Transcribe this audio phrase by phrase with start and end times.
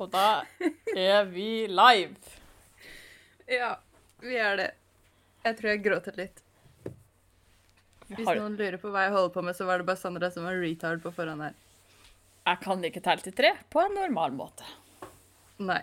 [0.00, 0.42] Og da
[0.96, 2.16] er vi live.
[3.50, 3.76] Ja,
[4.24, 4.70] vi er det.
[5.44, 6.40] Jeg tror jeg gråter litt.
[8.08, 10.46] Hvis noen lurer på hva jeg holder på med, så var det bare Sandra som
[10.46, 11.54] var retard på forhånd her.
[12.44, 14.66] jeg kan ikke telle til tre på en normal måte.
[15.62, 15.82] Nei.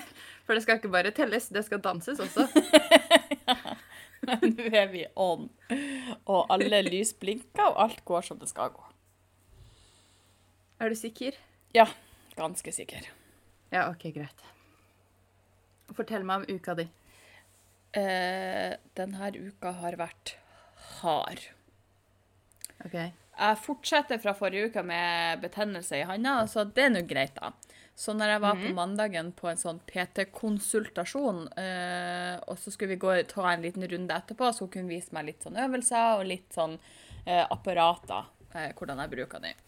[0.46, 2.48] For det skal ikke bare telles, det skal danses også.
[4.26, 5.46] Men nå er vi on.
[6.26, 8.82] Og alle lys blinker, og alt går som det skal gå.
[10.80, 11.36] Er du sikker?
[11.76, 11.86] Ja,
[12.36, 13.06] ganske sikker.
[13.70, 14.44] Ja, OK, greit.
[15.94, 16.86] Fortell meg om uka di.
[17.96, 20.36] Eh, denne uka har vært
[21.00, 21.42] hard.
[22.84, 22.96] OK.
[23.40, 27.54] Jeg fortsetter fra forrige uke med betennelse i handa, så det er nå greit, da.
[28.00, 33.02] Så når jeg var på mandagen på en sånn PT-konsultasjon, eh, og så skulle vi
[33.02, 36.28] gå ta en liten runde etterpå, så hun kunne vise meg litt sånn øvelser og
[36.30, 36.78] litt sånn
[37.26, 39.66] eh, apparater, eh, hvordan jeg bruker dem.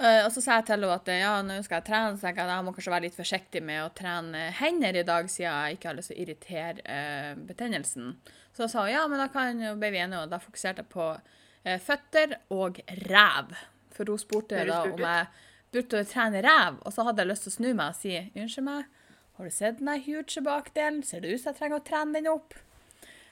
[0.00, 2.38] Eh, og så sa jeg til henne at ja, nå skal jeg trene, så jeg,
[2.40, 5.90] jeg må kanskje være litt forsiktig med å trene hender i dag, siden jeg ikke
[5.90, 8.14] har lyst til å irritere uh, betennelsen.
[8.56, 11.10] Så sa hun ja, men da kan ble vi enige, og da fokuserte jeg på
[11.12, 13.52] uh, føtter og ræv.
[13.92, 15.28] For hun spurte da om jeg
[15.72, 18.68] burde trene ræv, og så hadde jeg lyst til å snu meg og si unnskyld
[18.68, 18.88] meg,
[19.36, 21.00] har du sett den huge bakdelen?
[21.04, 22.56] Ser det ut som jeg trenger å trene den opp?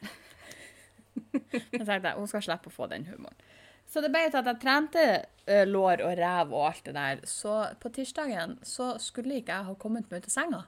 [1.30, 3.36] Så tenkte hun skal slippe å få den humoren.
[3.91, 5.06] Så det ble til at jeg trente
[5.50, 7.24] uh, lår og ræv og alt det der.
[7.27, 10.62] Så på tirsdagen så skulle ikke jeg ha kommet meg ut av senga.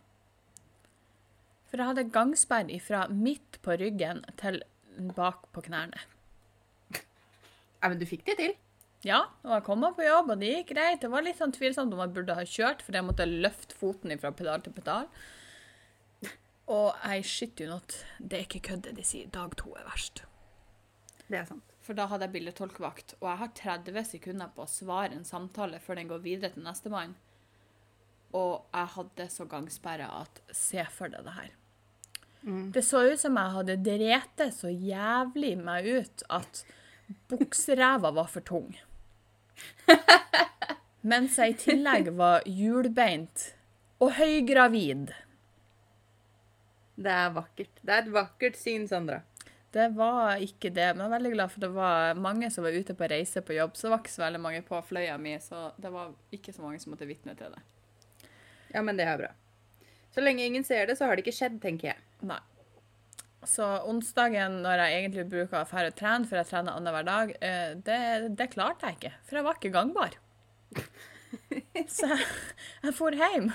[1.71, 4.61] For jeg hadde gangsperr fra midt på ryggen til
[5.17, 6.03] bak på knærne.
[6.93, 8.53] Ja, men du fikk det til.
[9.03, 11.01] Ja, og jeg kom meg på jobb, og det gikk greit.
[11.03, 14.15] Det var litt sånn tvilsomt om jeg burde ha kjørt, for jeg måtte løfte foten
[14.23, 15.09] fra pedal til pedal.
[16.71, 17.97] Og jeg skyter jo not.
[18.21, 19.33] Det er ikke kødd det de sier.
[19.35, 20.23] Dag to er verst.
[21.27, 21.72] Det er sant.
[21.83, 25.81] For da hadde jeg bildetolkvakt, og jeg har 30 sekunder på å svare en samtale
[25.83, 27.17] før den går videre til nestemann.
[28.39, 31.51] Og jeg hadde så gangsperre at se for deg det her.
[32.75, 36.63] Det så ut som jeg hadde drete så jævlig meg ut at
[37.31, 38.73] bukseræva var for tung.
[41.13, 43.53] Mens jeg i tillegg var hjulbeint
[44.03, 45.13] og høygravid.
[47.03, 47.79] Det er vakkert.
[47.83, 49.23] Det er et vakkert syn, Sandra.
[49.73, 52.75] Det var ikke det, men jeg er veldig glad for det var mange som var
[52.77, 53.77] ute på reise på jobb.
[53.77, 56.65] Så det var ikke så veldig mange på fløya mi, så det var ikke så
[56.65, 57.63] mange som måtte vitne til det.
[58.75, 59.31] Ja, men det er bra.
[60.13, 62.05] Så lenge ingen ser det, så har det ikke skjedd, tenker jeg.
[62.29, 62.41] Nei.
[63.49, 67.33] Så onsdagen, når jeg egentlig bruker å dra og trene, for jeg trener annenhver dag,
[67.41, 68.03] eh, det,
[68.39, 69.15] det klarte jeg ikke.
[69.27, 70.21] For jeg var ikke gangbar.
[71.97, 72.29] Så jeg,
[72.85, 73.49] jeg for hjem.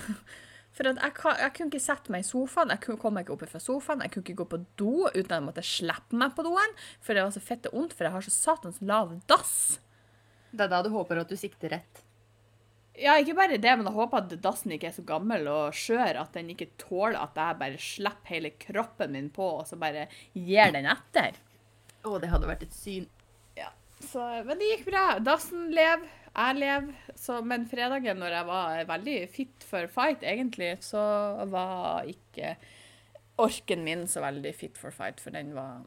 [0.78, 3.48] For jeg, jeg kunne ikke sette meg i sofaen, jeg kunne- kom meg ikke opp
[3.50, 6.44] fra sofaen, jeg kunne ikke gå på do uten at jeg måtte slippe meg på
[6.46, 9.80] doen, for det var så fette vondt, for jeg har så satans lav dass.
[10.54, 12.04] Det er da du håper at du sikter rett.
[12.98, 16.18] Ja, ikke bare det, men jeg håper at dassen ikke er så gammel og skjør
[16.22, 20.08] at den ikke tåler at jeg bare slipper hele kroppen min på, og så bare
[20.34, 21.38] gir den etter.
[22.06, 23.06] Å, det hadde vært et syn.
[23.58, 23.70] Ja,
[24.02, 25.20] så, men det gikk bra.
[25.20, 26.96] Dassen lever, jeg lever.
[27.18, 31.02] Så, men fredagen, når jeg var veldig fit for fight, egentlig, så
[31.50, 32.56] var ikke
[33.42, 35.84] orken min så veldig fit for fight, for den var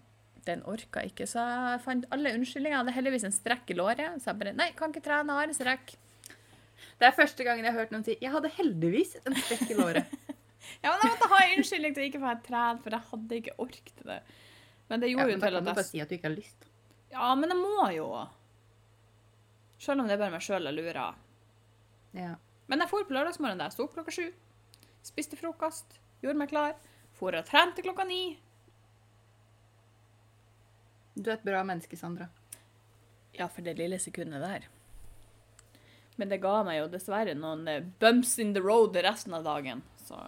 [0.47, 1.27] den orka ikke.
[1.29, 2.75] Så jeg fant alle unnskyldninger.
[2.75, 5.51] Jeg hadde heldigvis en strekk i låret, så jeg bare Nei, kan ikke trene, har
[5.51, 5.95] en strekk.
[7.01, 9.79] Det er første gangen jeg har hørt noen si 'jeg hadde heldigvis en strekk i
[9.79, 10.19] låret'.
[10.85, 13.37] Ja, men jeg måtte ha en unnskyldning til ikke å få trene, for jeg hadde
[13.41, 14.19] ikke ork til det.
[14.89, 16.29] Men det Ja, gjorde men jo da til kan du bare si at du ikke
[16.29, 16.67] har lyst.
[17.11, 18.07] Ja, men jeg må jo.
[19.81, 21.17] Selv om det er bare meg sjøl jeg lurer.
[22.17, 22.35] Ja.
[22.69, 24.27] Men jeg for på lørdagsmorgen da jeg sto opp klokka sju.
[25.07, 26.77] Spiste frokost, gjorde meg klar.
[27.17, 28.37] For og trente klokka ni.
[31.17, 32.29] Du er et bra menneske, Sandra.
[33.37, 34.69] Ja, for det lille sekundet der.
[36.21, 39.81] Men det ga meg jo dessverre noen eh, bumps in the road resten av dagen.
[40.05, 40.19] Så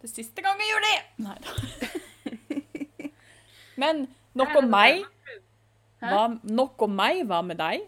[0.00, 0.98] det er siste gang jeg gjør det!
[1.24, 1.52] Nei da.
[3.82, 4.06] Men
[4.38, 5.04] nok om meg.
[6.00, 7.24] Hva, nok om meg.
[7.28, 7.84] Hva med deg?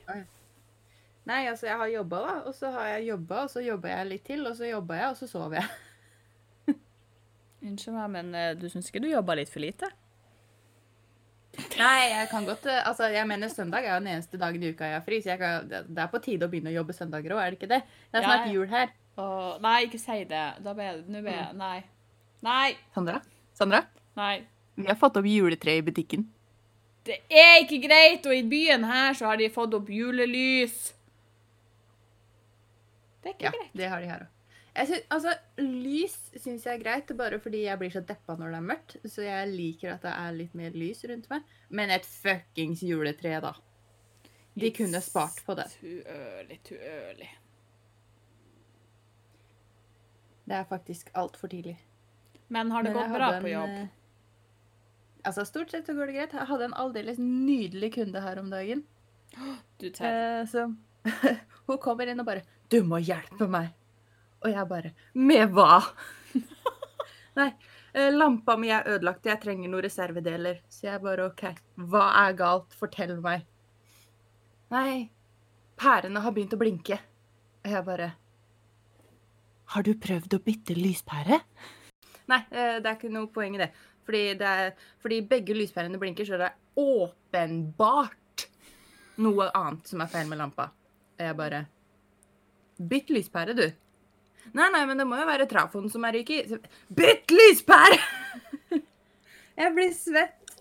[1.27, 2.35] Nei, altså, jeg har jobba, da.
[2.47, 5.11] Og så har jeg jobba, og så jobba jeg litt til, og så jobba jeg,
[5.11, 5.67] og så sov jeg.
[7.67, 9.91] Unnskyld meg, men eh, du syns ikke du jobba litt for lite?
[11.81, 14.71] Nei, jeg kan godt eh, Altså, jeg mener søndag er jo den eneste dagen i
[14.75, 17.35] uka jeg har fri, så kan, det er på tide å begynne å jobbe søndager
[17.35, 17.83] òg, er det ikke det?
[18.13, 18.55] Det er snart ja.
[18.55, 18.93] jul her.
[19.17, 20.47] Åh, nei, ikke si det.
[20.63, 21.77] Da ble jeg Nå ble jeg Nei.
[22.45, 22.69] Nei.
[22.95, 23.23] Sandra?
[23.57, 23.83] Sandra?
[24.21, 24.35] Nei.
[24.77, 26.27] Vi har fått opp juletre i butikken.
[27.07, 30.93] Det er ikke greit, og i byen her så har de fått opp julelys.
[33.27, 33.73] Det er ikke Ja, greit.
[33.81, 34.33] det har de her òg.
[35.11, 38.67] Altså, Lys syns jeg er greit, bare fordi jeg blir så deppa når det er
[38.69, 38.97] mørkt.
[39.09, 41.43] Så jeg liker at det er litt mer lys rundt meg.
[41.71, 43.55] Men et fuckings juletre, da.
[44.57, 45.67] De kunne spart på det.
[45.81, 47.29] Too early, too early.
[50.47, 51.77] Det er faktisk altfor tidlig.
[52.49, 53.69] Men har det Men gått bra på jobb?
[53.81, 53.87] eh,
[55.27, 56.33] Altså, Stort sett så går det greit.
[56.39, 58.85] Jeg hadde en aldeles nydelig kunde her om dagen.
[59.81, 60.07] Du tar.
[60.07, 60.69] Eh,
[61.67, 63.75] hun kommer inn og bare 'Du må hjelpe meg.'
[64.45, 65.93] Og jeg bare 'Med hva?'
[67.39, 67.51] Nei,
[67.95, 70.63] eh, lampa mi er ødelagt, jeg trenger noen reservedeler.
[70.69, 71.45] Så jeg bare 'OK,
[71.77, 72.75] hva er galt?
[72.75, 73.47] Fortell meg.'
[74.71, 75.11] Nei,
[75.79, 77.01] pærene har begynt å blinke.
[77.65, 78.13] Og jeg bare
[79.67, 81.43] 'Har du prøvd å bytte lyspære?'
[82.27, 83.71] Nei, eh, det er ikke noe poeng i det.
[84.07, 88.47] Fordi, det er, fordi begge lyspærene blinker, så det er åpenbart
[89.23, 90.69] noe annet som er feil med lampa.
[91.17, 91.65] Og jeg bare
[92.77, 93.67] Bytt lyspære, du.
[94.53, 96.41] Nei, nei, men det må jo være trafoen som er ryk i.
[96.93, 97.97] Bytt lyspære!
[99.63, 100.57] jeg blir svett.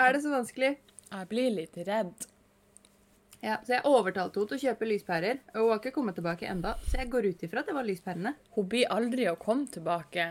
[0.00, 0.70] Er det så vanskelig?
[1.10, 2.14] Jeg blir litt redd.
[3.40, 5.40] Ja, Så jeg overtalte henne til å kjøpe lyspærer.
[5.54, 7.88] Og hun har ikke kommet tilbake enda, så jeg går ut ifra at det var
[7.88, 8.34] lyspærene.
[8.56, 10.30] Hun blir aldri å komme tilbake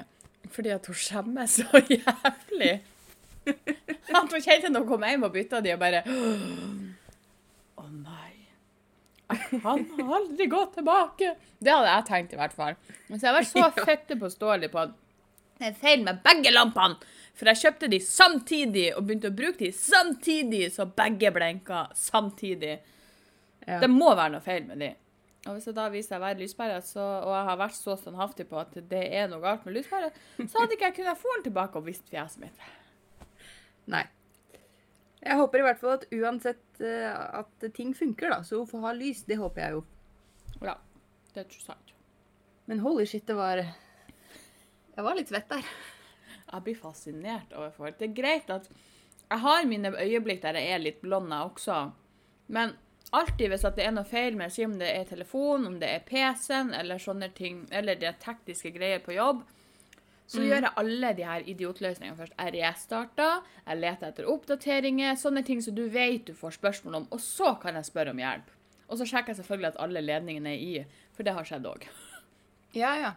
[0.50, 2.74] fordi at hun skjemmer så jævlig.
[3.46, 6.02] At hun kjente når hun kom hjem og bytta de og bare
[7.80, 8.29] Å nei.
[9.30, 9.82] Jeg har
[10.16, 11.36] aldri gått tilbake.
[11.60, 12.78] Det hadde jeg tenkt, i hvert fall.
[13.10, 13.86] Men så jeg var så Ja.
[13.86, 14.96] fette påståelig på at
[15.60, 16.96] det er feil med begge lampene.
[17.36, 22.78] For jeg kjøpte de samtidig og begynte å bruke de samtidig, så begge blenka samtidig.
[23.68, 23.78] Ja.
[23.84, 24.90] Det må være noe feil med de.
[25.48, 27.96] Og hvis jeg da viser seg å være lyspære, så, og jeg har vært så
[28.00, 30.10] standhaftig på at det er noe galt med lyspære,
[30.42, 32.66] så hadde ikke jeg kunnet få den tilbake og visst fjeset mitt.
[33.94, 34.04] Nei.
[35.20, 38.86] Jeg håper i hvert fall at uansett uh, at ting funker, da, så hun får
[38.86, 39.26] ha lys.
[39.28, 39.86] Det håper jeg jo.
[40.64, 40.76] Ja,
[41.34, 41.96] det er ikke sant.
[42.70, 45.66] Men holy shit, det var Jeg var litt svett der.
[46.50, 47.92] Jeg blir fascinert overfor.
[47.98, 48.70] Det er greit at
[49.30, 51.92] jeg har mine øyeblikk der jeg er litt blonda også.
[52.50, 52.74] Men
[53.14, 55.90] alltid hvis at det er noe feil med si om det er telefon, om det
[55.94, 59.44] er PC-en, eller sånne ting, eller det er tekniske greier på jobb,
[60.30, 62.36] så gjør jeg alle de her idiotløsningene først.
[62.38, 67.08] Jeg restarter, jeg leter etter oppdateringer, sånne ting som du vet du får spørsmål om,
[67.10, 68.52] og så kan jeg spørre om hjelp.
[68.90, 71.88] Og så sjekker jeg selvfølgelig at alle ledningene er i, for det har skjedd òg.
[72.78, 73.12] Ja, ja.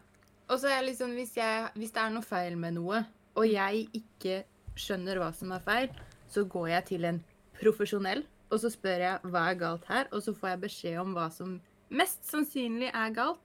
[0.49, 3.05] Og så er jeg liksom, hvis, jeg, hvis det er noe feil med noe,
[3.37, 4.43] og jeg ikke
[4.77, 5.93] skjønner hva som er feil,
[6.33, 7.21] så går jeg til en
[7.61, 11.13] profesjonell, og så spør jeg hva er galt her, og så får jeg beskjed om
[11.17, 11.59] hva som
[11.93, 13.41] mest sannsynlig er galt.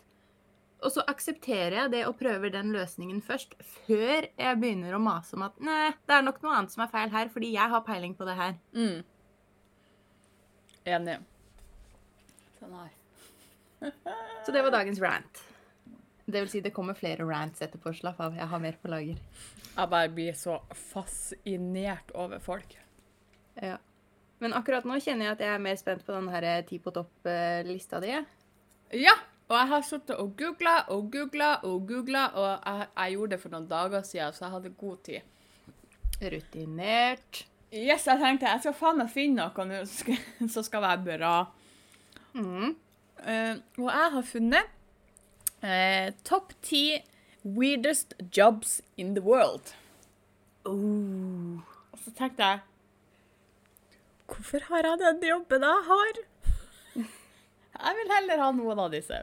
[0.86, 3.56] Og så aksepterer jeg det og prøver den løsningen først,
[3.88, 6.92] før jeg begynner å mase om at nei, det er nok noe annet som er
[6.92, 8.54] feil her, fordi jeg har peiling på det her.
[8.78, 9.00] Mm.
[10.94, 11.18] Enig.
[12.60, 12.94] Sånn her.
[14.46, 15.42] Så det var dagens rant.
[16.28, 17.94] Det vil si, det kommer flere rants etterpå.
[17.96, 19.20] Slapp av, jeg har mer på lager.
[19.78, 22.74] Jeg bare blir så fascinert over folk.
[23.56, 23.78] Ja.
[24.44, 26.82] Men akkurat nå kjenner jeg at jeg er mer spent på den her eh, ti
[26.84, 28.12] på topp-lista di.
[28.12, 28.28] jeg.
[29.08, 29.16] Ja,
[29.48, 33.40] og jeg har sittet og googla og googla og googla, og jeg, jeg gjorde det
[33.42, 35.22] for noen dager siden, så jeg hadde god tid.
[36.22, 37.46] Rutinert.
[37.72, 41.34] Yes, jeg tenkte jeg skal faen meg finne noe nå som skal- være bra.
[42.34, 42.76] Mm.
[43.18, 44.74] Uh, og jeg har funnet
[45.64, 46.84] uh, topp ti
[47.44, 49.74] weirdest jobs in the world.
[50.66, 51.60] Oh.
[51.92, 52.60] Og så tenkte jeg
[54.28, 56.18] Hvorfor har jeg den jobben jeg har?
[57.78, 59.20] Jeg vil heller ha noen av disse.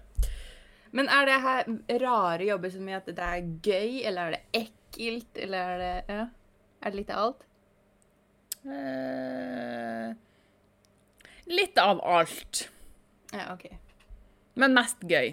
[0.95, 1.71] Men er det her
[2.05, 6.15] rare jobber som gjør at det er gøy, eller er det ekkelt, eller er det
[6.15, 6.27] ja.
[6.85, 7.45] Er det litt av alt?
[8.65, 10.13] Eh,
[11.51, 12.67] litt av alt.
[13.33, 13.67] Ja, OK.
[14.61, 15.33] Men mest gøy.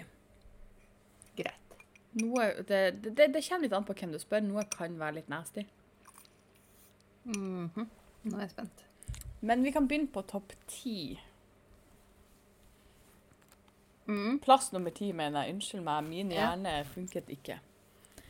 [1.38, 1.76] Greit.
[2.18, 4.42] Noe, det, det, det kommer litt an på hvem du spør.
[4.44, 5.66] Noe kan være litt nasty.
[7.28, 7.86] Mhm.
[8.22, 8.82] Nå er jeg spent.
[9.42, 11.18] Men vi kan begynne på topp ti.
[14.08, 14.38] Mm.
[14.42, 15.54] Plass nummer ti, mener jeg.
[15.56, 16.48] Unnskyld meg, min Ja.
[16.50, 17.60] hjerne funket ikke.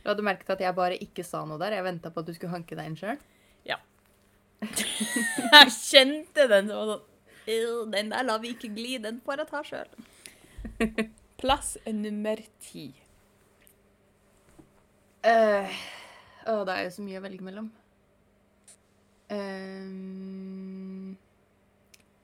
[0.03, 1.73] Du hadde merket at jeg bare ikke sa noe der.
[1.79, 3.19] Jeg venta på at du skulle hanke deg inn sjøl.
[5.53, 7.01] Jeg kjente den som var
[7.47, 9.91] sånn Den der lar vi ikke gli, den får jeg ta sjøl.
[11.43, 12.85] Plass nummer ti.
[15.27, 15.67] Uh,
[16.47, 17.69] å, det er jo så mye å velge mellom.
[19.33, 21.17] Um,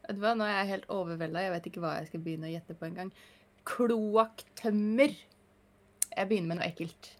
[0.06, 1.42] vet du hva, nå er jeg helt overvelda.
[1.48, 3.10] Jeg vet ikke hva jeg skal begynne å gjette på engang.
[3.68, 5.14] Kloakktømmer.
[6.16, 7.12] Jeg begynner med noe ekkelt.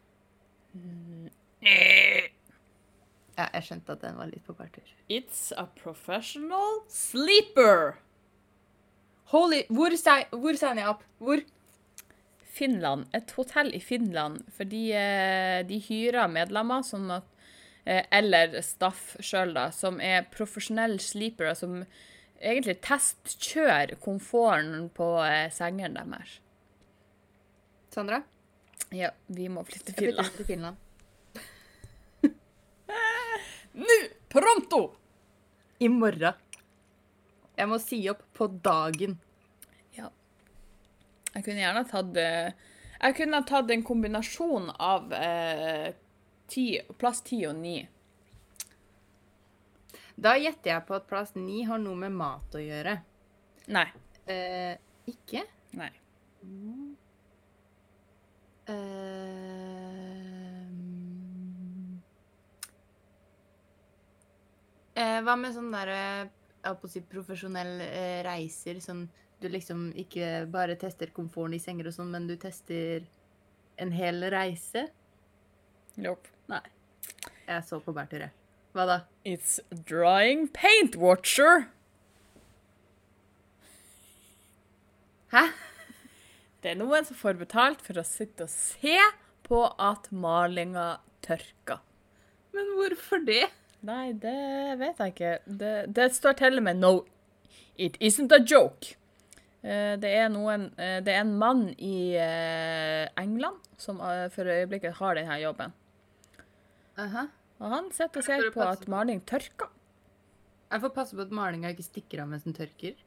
[3.39, 4.89] Ja, jeg skjønte at den var litt på kvarter.
[5.13, 7.99] It's a professional sleeper.
[9.31, 9.95] Holy Hvor,
[10.33, 11.05] hvor signer jeg opp?
[11.21, 11.45] Hvor?
[12.59, 13.07] Finland.
[13.15, 14.41] Et hotell i Finland.
[14.57, 17.29] Fordi eh, de hyrer medlemmer sånn at
[17.85, 19.69] eh, Eller staff sjøl, da.
[19.75, 21.83] Som er profesjonelle sleepere som
[22.39, 26.39] egentlig testkjøre komforten på eh, sengene deres.
[27.95, 28.23] Sandra?
[28.95, 30.31] Ja, vi må flytte til Finland.
[30.37, 30.77] til Finland.
[33.83, 33.99] Nå!
[34.33, 34.83] Pronto!
[35.79, 36.35] I morgen.
[37.59, 39.19] Jeg må si opp på dagen.
[39.97, 40.11] Ja.
[41.35, 42.51] Jeg kunne gjerne tatt eh,
[42.99, 45.95] Jeg kunne tatt en kombinasjon av eh,
[46.51, 47.81] ti, plass ti og ni.
[50.19, 52.97] Da gjetter jeg på at plass ni har noe med mat å gjøre.
[53.71, 53.87] Nei.
[54.27, 54.75] Eh,
[55.07, 55.45] ikke?
[55.79, 55.93] Nei.
[64.99, 68.83] Eh, hva med sånn derre Jeg holdt på å si profesjonelle eh, reiser.
[68.83, 69.07] Sånn
[69.39, 73.07] du liksom ikke bare tester komforten i senger og sånn, men du tester
[73.79, 74.89] en hel reise?
[76.03, 76.35] Nope.
[76.51, 76.65] Nei.
[77.47, 78.48] Jeg så på bærtur, jeg.
[78.79, 78.97] Hva da?
[79.27, 81.65] It's Drying paint watcher.
[85.33, 85.49] Hæ?
[86.63, 88.95] Det er noen som får betalt for å sitte og se
[89.49, 91.81] på at malinga tørker.
[92.55, 93.49] Men hvorfor det?
[93.89, 94.37] Nei, det
[94.79, 95.33] vet jeg ikke.
[95.59, 96.93] Det, det står til og med no,
[97.75, 98.95] it isn't a joke.
[99.63, 103.99] Eh, Det er, noen, eh, det er en mann i eh, England som
[104.35, 105.75] for øyeblikket har denne jobben.
[106.99, 107.27] Aha.
[107.59, 109.71] Og han sitter og ser på at maling tørker.
[110.69, 112.99] Jeg får passe på at malinga ikke stikker av mens den tørker.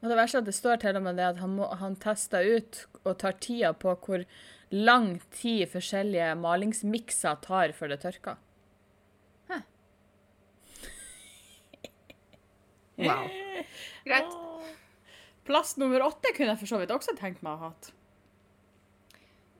[0.00, 1.96] Og det verste er at det står til og med det at han, må, han
[2.00, 4.24] tester ut og tar tida på hvor
[4.74, 8.40] lang tid forskjellige malingsmikser tar før det tørker.
[9.50, 9.60] Hæ.
[13.00, 13.28] Wow.
[14.06, 14.38] Greit.
[15.44, 17.90] Plass nummer åtte kunne jeg for så vidt også tenkt meg å ha hatt.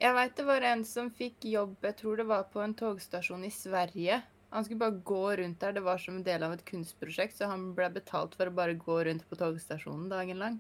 [0.05, 3.47] Jeg veit det var en som fikk jobb, jeg tror det var på en togstasjon
[3.47, 4.19] i Sverige.
[4.53, 5.73] Han skulle bare gå rundt der.
[5.73, 8.77] Det var som en del av et kunstprosjekt, så han ble betalt for å bare
[8.79, 10.59] gå rundt på togstasjonen dagen lang.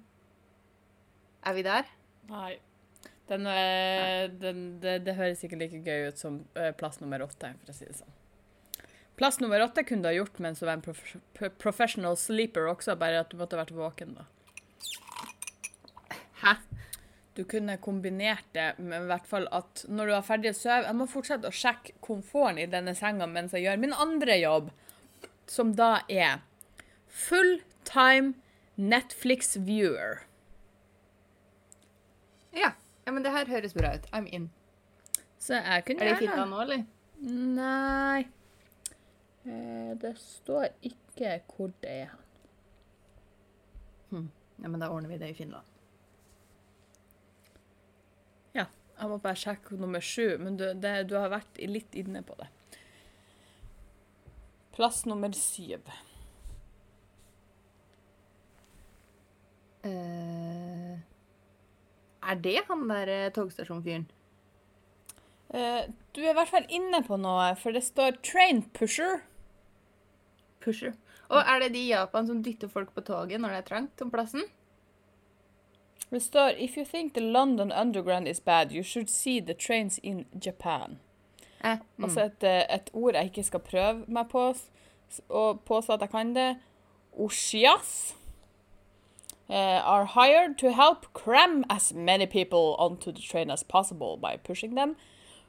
[1.44, 1.92] Er vi der?
[2.30, 2.56] Nei.
[3.28, 7.52] Den, eh, den, det, det høres ikke like gøy ut som eh, plass nummer åtte,
[7.60, 8.16] for å si det sånn.
[9.14, 11.04] Plass nummer åtte kunne du ha gjort mens du var en prof
[11.60, 14.26] professional sleeper også, bare at du måtte ha vært våken da.
[16.42, 16.56] Hæ?
[17.34, 20.84] Du kunne kombinert det med i hvert fall at når du er ferdig å sove
[20.86, 24.70] Jeg må fortsette å sjekke komforten i denne senga mens jeg gjør min andre jobb,
[25.50, 26.44] som da er
[27.10, 28.34] full time
[28.76, 30.24] Netflix viewer.
[32.54, 32.72] Ja.
[33.04, 34.06] ja, men det her høres bra ut.
[34.12, 34.50] I'm in.
[35.38, 36.84] Så jeg kunne Er det fint nå, eller?
[37.24, 38.24] Nei
[39.44, 42.14] eh, Det står ikke hvor det er.
[44.14, 45.66] Ja, men da ordner vi det i Finland.
[48.54, 52.22] Ja, jeg må bare sjekke nummer sju, men du, det, du har vært litt inne
[52.26, 52.48] på det.
[54.74, 55.86] Plass nummer syv.
[59.84, 60.94] Uh,
[62.24, 64.06] er det han der eh, togstasjonfyren?
[65.52, 65.84] Uh,
[66.16, 69.20] du er i hvert fall inne på noe, for det står 'train pusher'.
[70.64, 70.94] Pusher.
[71.28, 74.02] Og er det de i Japan som dytter folk på toget når det er trangt
[74.02, 74.46] om plassen?
[76.10, 79.98] Det står 'If you think the London Underground is bad, you should see the trains
[80.02, 80.96] in Japan'.
[81.64, 82.04] Eh, mm.
[82.04, 84.54] Altså et, eh, et ord jeg ikke skal prøve meg på,
[85.28, 86.56] og påstå at jeg kan det.
[87.18, 88.16] Oshias
[89.48, 89.54] uh,
[89.94, 94.74] are hired to help cram as many people onto the train as possible by pushing
[94.74, 94.96] them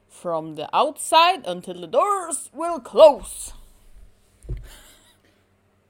[0.08, 3.54] from the outside until the doors will close.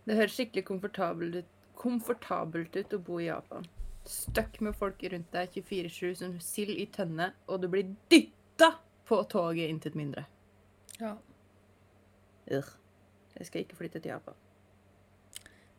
[0.05, 1.45] Det høres skikkelig komfortabelt ut,
[1.75, 3.65] komfortabelt ut å bo i Japan.
[4.05, 8.75] Støkk med folk rundt deg 24-7 som sild i tønne, og du blir dytta
[9.09, 10.25] på toget intet mindre.
[10.99, 11.15] Ja.
[12.51, 12.73] Ugh.
[13.35, 14.37] Jeg skal ikke flytte til Japan.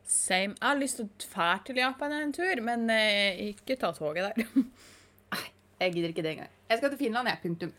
[0.07, 0.55] Same.
[0.59, 4.29] Jeg har lyst til å fære til Japan en tur, men eh, ikke ta toget
[4.29, 4.45] der.
[5.33, 5.47] Nei,
[5.81, 6.53] Jeg gidder ikke det engang.
[6.69, 7.41] Jeg skal til Finland, jeg.
[7.43, 7.73] Punktum.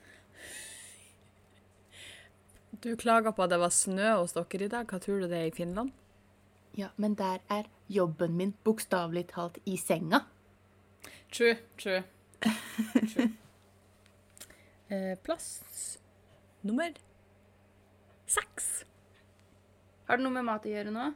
[2.84, 4.90] Du klaga på at det var snø hos dere i dag.
[4.90, 5.94] Hva tror du det er i Finland?
[6.78, 10.20] Ja, men der er jobben min bokstavelig talt i senga.
[11.30, 12.02] True, true.
[13.12, 13.30] true.
[14.90, 15.98] Eh, plass
[16.64, 16.94] nummer
[18.24, 18.86] seks.
[20.08, 21.10] Har det noe med mat å gjøre nå?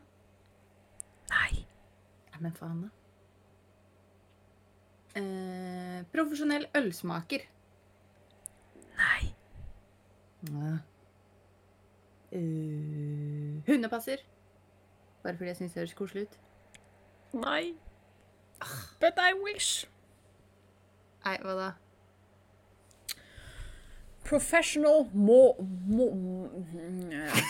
[1.33, 1.63] Nei.
[2.35, 2.91] Ja, men faen, da.
[5.23, 7.47] Eh, profesjonell ølsmaker.
[9.01, 9.33] Nei.
[10.51, 10.75] Ja.
[12.33, 14.21] Uh, hundepasser.
[15.23, 16.39] Bare fordi jeg syns det høres koselig ut.
[17.41, 17.75] Nei.
[19.01, 19.87] But I wish.
[21.25, 21.71] Nei, hva da?
[24.27, 25.41] Professional må...
[25.61, 26.09] må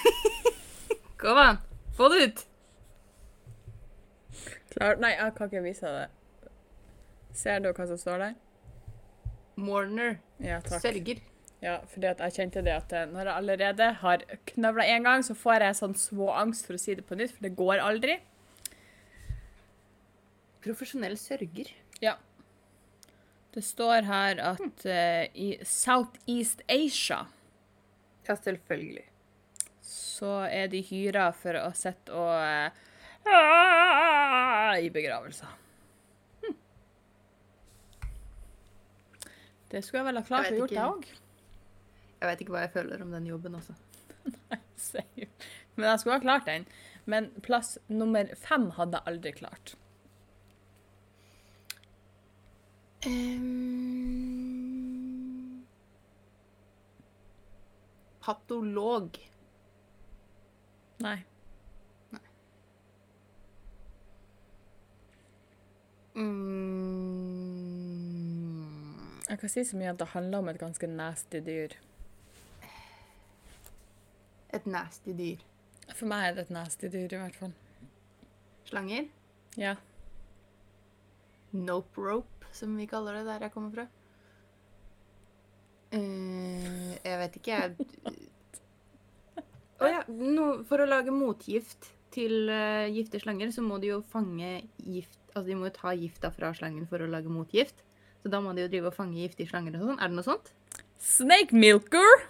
[1.23, 1.61] Kom an!
[1.97, 2.47] Få det ut!
[4.73, 4.97] Klar.
[5.03, 6.55] Nei, jeg kan ikke vise deg det.
[7.37, 8.33] Ser du hva som står der?
[9.61, 10.17] Mourner.
[10.41, 10.81] Ja, takk.
[10.85, 11.21] Sørger.
[11.63, 15.23] Ja, fordi at jeg kjente det at eh, når jeg allerede har knøvla én gang,
[15.23, 18.17] så får jeg sånn småangst for å si det på nytt, for det går aldri.
[20.65, 21.71] Profesjonell sørger.
[22.03, 22.17] Ja.
[23.53, 27.27] Det står her at uh, i Southeast Asia
[28.29, 29.05] Ja, selvfølgelig.
[29.83, 32.71] så er de hyra for å sitte og
[33.27, 35.51] uh, I begravelser.
[36.45, 36.57] Hm.
[39.75, 41.11] Det skulle jeg vel ha klart å gjort, jeg òg.
[42.23, 43.75] Jeg vet ikke hva jeg føler om den jobben, altså.
[45.75, 46.65] Men jeg skulle ha klart den.
[47.05, 49.75] Men plass nummer fem hadde jeg aldri klart.
[53.05, 54.63] Um,
[58.21, 59.19] patolog.
[61.03, 61.19] Nei.
[67.03, 71.69] Mm, Jeg kan si så mye at det handler om et ganske nasty dyr.
[74.53, 75.39] et nasty dyr.
[75.97, 77.53] For meg er det et nasty dyr, i hvert fall.
[78.69, 79.07] Slanger.
[79.57, 79.75] Ja.
[81.53, 83.87] Nope rope, som vi kaller det der jeg kommer fra.
[85.93, 87.71] Uh, jeg vet ikke, jeg
[89.83, 90.01] Å ja.
[90.09, 95.19] No, for å lage motgift til uh, gifte slanger, så må de jo fange gift
[95.33, 97.79] Altså de må jo ta gifta fra slangen for å lage motgift.
[98.21, 99.97] Så da må de jo drive og fange giftige slanger og sånn.
[99.97, 100.51] Er det noe sånt?
[101.01, 102.27] Snake milker!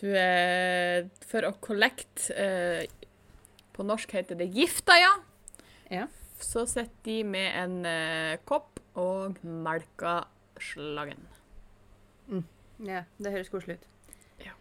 [0.00, 2.80] Du er For å collect uh,
[3.76, 5.12] På norsk heter det gifta, ja.
[5.90, 6.06] Ja.
[6.40, 10.24] Så sitter de med en eh, kopp og melker
[10.60, 11.28] slangen.
[12.86, 13.86] Ja, det høres koselig ut.
[14.44, 14.52] Ja.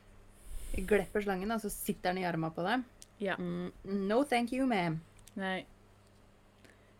[0.75, 2.83] Glepper slangen, og så sitter den i armene på deg.
[3.23, 3.35] Ja.
[3.39, 3.71] Mm,
[4.07, 4.99] no thank you, ma'am.
[5.39, 5.65] Nei.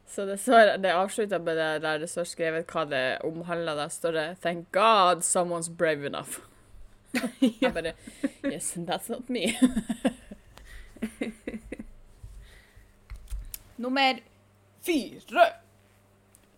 [0.09, 3.75] Så det står Det avslutta med det der det står skrevet hva det omhandler.
[3.75, 6.39] Der står det 'Thank God someone's brave enough'.
[7.61, 7.93] Jeg bare
[8.45, 9.53] Yes, that's not me.
[13.77, 14.19] Nummer
[14.85, 15.47] fire.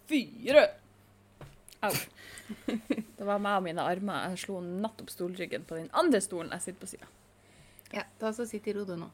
[0.09, 0.67] Fire.
[1.81, 1.93] Au.
[3.17, 4.29] Det var meg og mine armer.
[4.31, 7.09] Jeg slo nettopp stolryggen på den andre stolen jeg sitter på sida.
[7.91, 9.09] Ja, ta så sitt i ro du nå.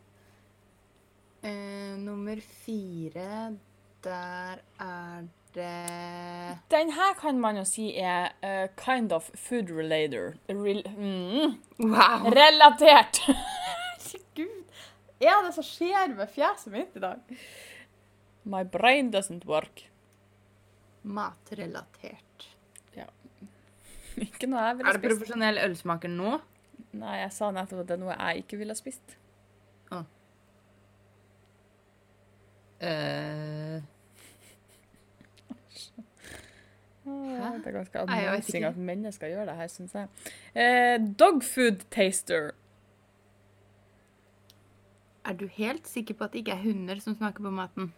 [1.45, 3.57] Eh, nummer fire,
[4.03, 10.37] der er det Den her kan man jo si er uh, kind of food related.
[10.49, 11.57] Rel mm.
[11.79, 12.29] Wow!
[12.33, 13.21] Relatert.
[14.37, 14.63] Herregud.
[15.21, 17.21] Er det som skjer med fjeset mitt i dag?
[18.47, 19.83] My brain doesn't work.
[21.03, 22.23] Matrelatert.
[24.27, 25.03] Ikke noe jeg Er det spist.
[25.05, 26.37] profesjonell ølsmaker nå?
[26.97, 29.17] Nei, jeg sa nettopp at det er noe jeg ikke ville spist.
[32.79, 33.81] Eh,
[37.05, 37.11] Hæ?
[37.57, 40.07] Det er ganske annerledes amazing at mennesker gjør det her, syns jeg.
[40.55, 42.51] Eh, dogfood taster.
[45.27, 47.89] er du helt sikker på at det ikke er hunder som smaker på maten?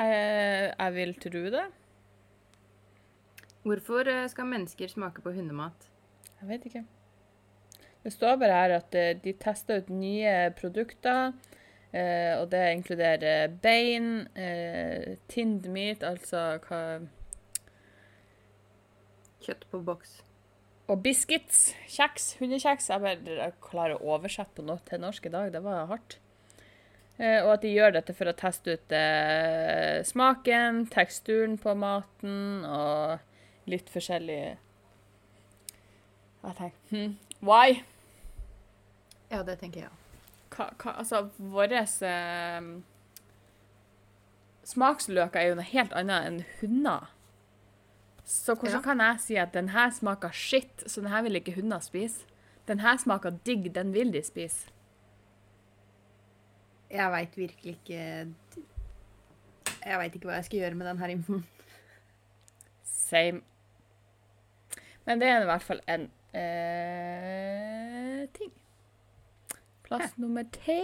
[0.00, 1.66] Eh, jeg vil tro det.
[3.68, 5.90] Hvorfor eh, skal mennesker smake på hundemat?
[6.40, 6.84] Jeg vet ikke.
[8.00, 11.32] Det står bare her at eh, de tester ut nye produkter,
[11.90, 14.28] og det inkluderer bein,
[15.26, 17.00] tinned meat, altså hva
[19.42, 20.20] Kjøtt på boks.
[20.86, 21.72] Og biscuits.
[21.90, 22.36] Kjeks.
[22.38, 22.92] Hundekjeks.
[22.92, 25.50] Jeg bare klarer å oversette på noe til norsk i dag.
[25.50, 26.20] Det var hardt.
[27.20, 32.64] Eh, og at de gjør dette for å teste ut eh, smaken, teksturen på maten
[32.64, 33.20] og
[33.68, 34.38] litt forskjellig
[36.40, 37.12] Jeg tenker hm,
[37.44, 37.82] why?
[39.30, 39.92] Ja, det tenker jeg.
[40.50, 42.70] Hva, hva, altså, våre eh,
[44.72, 47.12] smaksløker er jo noe helt annet enn hunder.
[48.24, 48.84] Så hvordan Ja.
[48.88, 52.24] kan jeg si at den her smaker shit, så den her vil ikke hunder spise?
[52.66, 54.70] Den her smaker digg, den vil de spise.
[56.90, 58.00] Jeg veit virkelig ikke
[59.84, 61.44] Jeg veit ikke hva jeg skal gjøre med den her infoen.
[62.84, 63.40] Same.
[65.06, 66.04] Men det er i hvert fall en
[66.36, 68.52] eh, ting.
[69.86, 70.80] Plass nummer tre.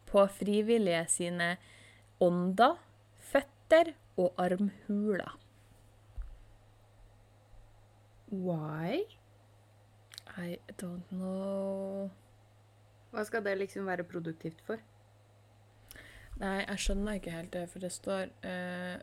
[0.08, 1.56] på frivillige sine
[2.24, 2.78] ånder,
[3.30, 5.34] føtter og armhuler.
[8.30, 9.04] Why?
[10.36, 12.10] I don't know
[13.10, 14.80] Hva skal det liksom være produktivt for?
[16.38, 18.98] Nei, jeg skjønner ikke helt det, for det står eh,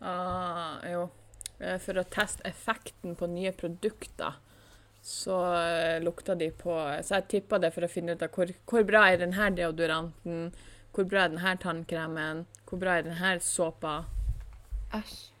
[0.00, 1.04] ah, Jo.
[1.60, 4.40] Eh, For å teste effekten på nye produkter,
[5.02, 8.50] så eh, lukta de på Så jeg tippa det for å finne ut av hvor,
[8.66, 10.48] hvor bra er denne deodoranten,
[10.94, 14.00] hvor bra er denne tannkremen, hvor bra er denne såpa.
[14.98, 15.31] Æsj.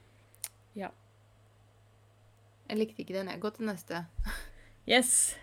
[2.72, 3.28] Jeg likte ikke den.
[3.28, 4.06] Jeg går til neste.
[4.88, 5.36] Yes.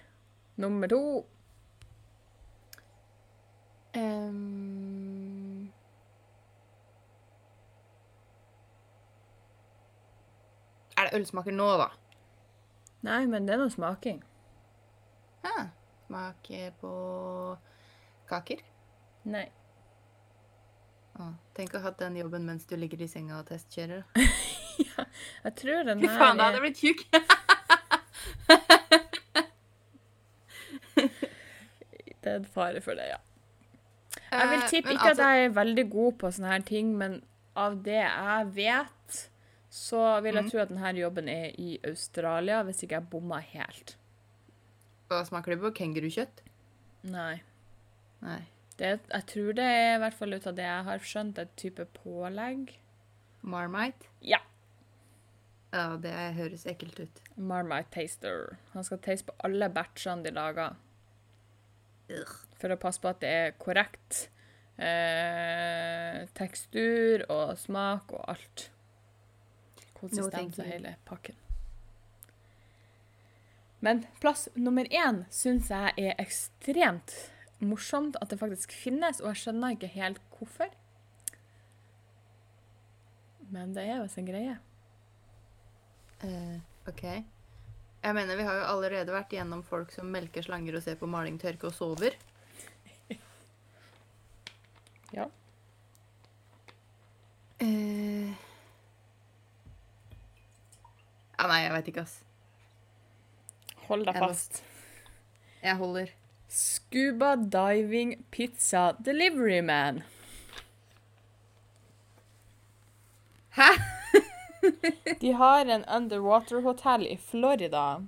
[0.58, 1.26] Nummer to.
[3.98, 5.70] Um...
[10.98, 11.88] Er det ølsmaker nå, da?
[13.06, 14.24] Nei, men det er noe smaking.
[15.46, 15.70] Ah,
[16.08, 16.94] Smake på
[18.28, 18.66] kaker?
[19.30, 19.46] Nei.
[21.22, 24.10] Å, tenk å ha hatt den jobben mens du ligger i senga og testkjører.
[25.46, 27.02] Jeg tror den Fy faen, da hadde jeg blitt tjukk!
[32.20, 33.20] Det er en fare for det, ja.
[34.30, 36.98] Jeg vil Eh, tippe ikke altså- at jeg er veldig god på sånne her ting,
[36.98, 37.22] men
[37.56, 39.30] av det jeg vet,
[39.70, 40.52] så vil jeg Mhm.
[40.52, 43.96] tro at denne jobben er i Australia, hvis ikke jeg bomma helt.
[45.10, 45.72] Hva smaker det på?
[45.74, 46.42] Kengurukjøtt?
[47.04, 47.42] Nei.
[48.22, 48.42] Nei.
[48.78, 51.56] Det, jeg tror det er i hvert fall ut av det jeg har skjønt, et
[51.56, 52.70] type pålegg.
[53.42, 54.06] Marmite?
[54.22, 54.38] Ja.
[55.70, 57.20] Ja, det høres ekkelt ut.
[57.38, 58.58] Marmite taster.
[58.74, 60.78] Han skal taste på alle batchene de lager,
[62.10, 62.36] Ugh.
[62.58, 64.24] for å passe på at det er korrekt
[64.82, 68.70] eh, tekstur og smak og alt.
[70.00, 71.38] Konsistens og hele pakken.
[73.80, 77.14] Men plass nummer én syns jeg er ekstremt
[77.64, 80.74] morsomt at det faktisk finnes, og jeg skjønner ikke helt hvorfor.
[83.50, 84.58] Men det er visst en greie.
[86.24, 87.04] Eh, OK.
[88.00, 91.08] Jeg mener, vi har jo allerede vært gjennom folk som melker slanger og ser på
[91.10, 92.18] maling tørke og sover.
[95.10, 95.24] Ja.
[97.60, 98.30] Uh...
[101.40, 102.20] Ja, nei, jeg veit ikke, ass.
[103.88, 104.62] Hold deg Jeg fast.
[105.64, 106.14] Jeg holder.
[106.50, 110.04] Scuba Diving Pizza Delivery Man.
[113.58, 113.72] Hæ?
[115.20, 118.06] De har en underwater-hotell i Florida.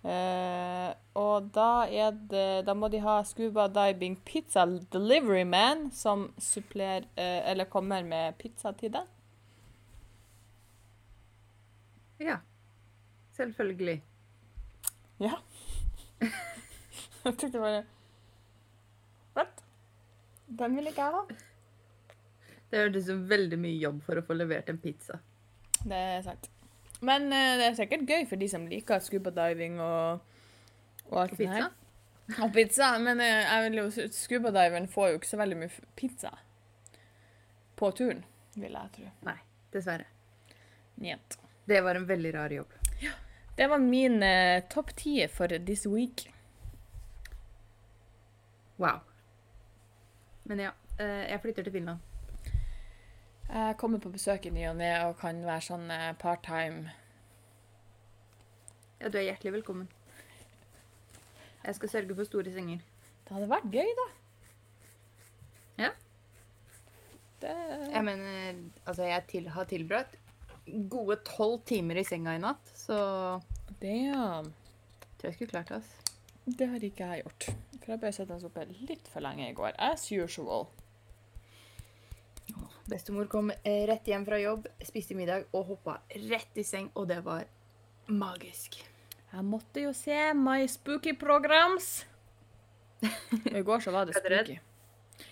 [0.00, 1.84] Uh, og da
[2.30, 8.02] det Da må de ha Scuba Diving Pizza Delivery Man som supplerer uh, Eller kommer
[8.02, 9.04] med pizza til deg.
[12.20, 12.38] Ja.
[13.36, 14.00] Selvfølgelig.
[15.20, 15.36] Ja.
[17.24, 17.84] Jeg tenkte bare
[19.36, 19.64] What?
[20.58, 21.22] Den vil ikke jeg ha.
[22.70, 25.20] Det hørtes ut som veldig mye jobb for å få levert en pizza.
[25.84, 26.50] Det er sant.
[27.00, 30.20] Men uh, det er sikkert gøy for de som liker scuba diving og,
[31.08, 31.70] og alt det her.
[31.70, 32.42] pizza?
[32.44, 32.90] Og pizza.
[32.98, 36.34] Men uh, jeg vil jo, scubadiveren får jo ikke så veldig mye pizza
[37.80, 38.24] på turen,
[38.60, 39.06] vil jeg tro.
[39.24, 39.38] Nei,
[39.72, 40.04] dessverre.
[41.00, 41.38] Njet.
[41.64, 42.76] Det var en veldig rar jobb.
[43.56, 46.26] Det var min uh, topp ti for this week.
[48.76, 49.00] Wow.
[50.44, 52.09] Men ja, uh, jeg flytter til Finland.
[53.50, 56.92] Jeg kommer på besøk i ny og ne og kan være sånn eh, part-time.
[59.00, 59.88] Ja, du er hjertelig velkommen.
[61.64, 62.84] Jeg skal sørge for store senger.
[63.26, 64.06] Det hadde vært gøy, da.
[65.82, 65.90] Ja.
[67.42, 67.56] Det,
[67.90, 70.14] Jeg mener, altså jeg til, har tilbrakt
[70.92, 73.00] gode tolv timer i senga i natt, så
[73.80, 74.44] det, ja.
[75.18, 75.80] tror jeg skulle klart det.
[75.80, 76.20] ass.
[76.44, 77.48] det har ikke jeg gjort.
[77.80, 79.74] For jeg ble sittende oppe litt for lenge i går.
[79.90, 80.68] As usual.
[82.90, 87.06] Bestemor kom eh, rett hjem fra jobb, spiste middag og hoppa rett i seng, og
[87.10, 87.44] det var
[88.10, 88.80] magisk.
[89.30, 92.00] Jeg måtte jo se My Spooky Programs.
[93.58, 94.58] I går så var det spooky.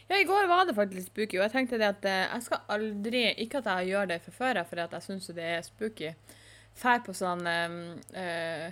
[0.08, 2.60] Ja, i går var det faktisk spooky, og jeg tenkte det at eh, jeg skal
[2.68, 6.12] aldri Ikke at jeg gjør det for før, for at jeg syns det er spooky.
[6.78, 7.74] Fær på sånn eh,
[8.22, 8.70] eh,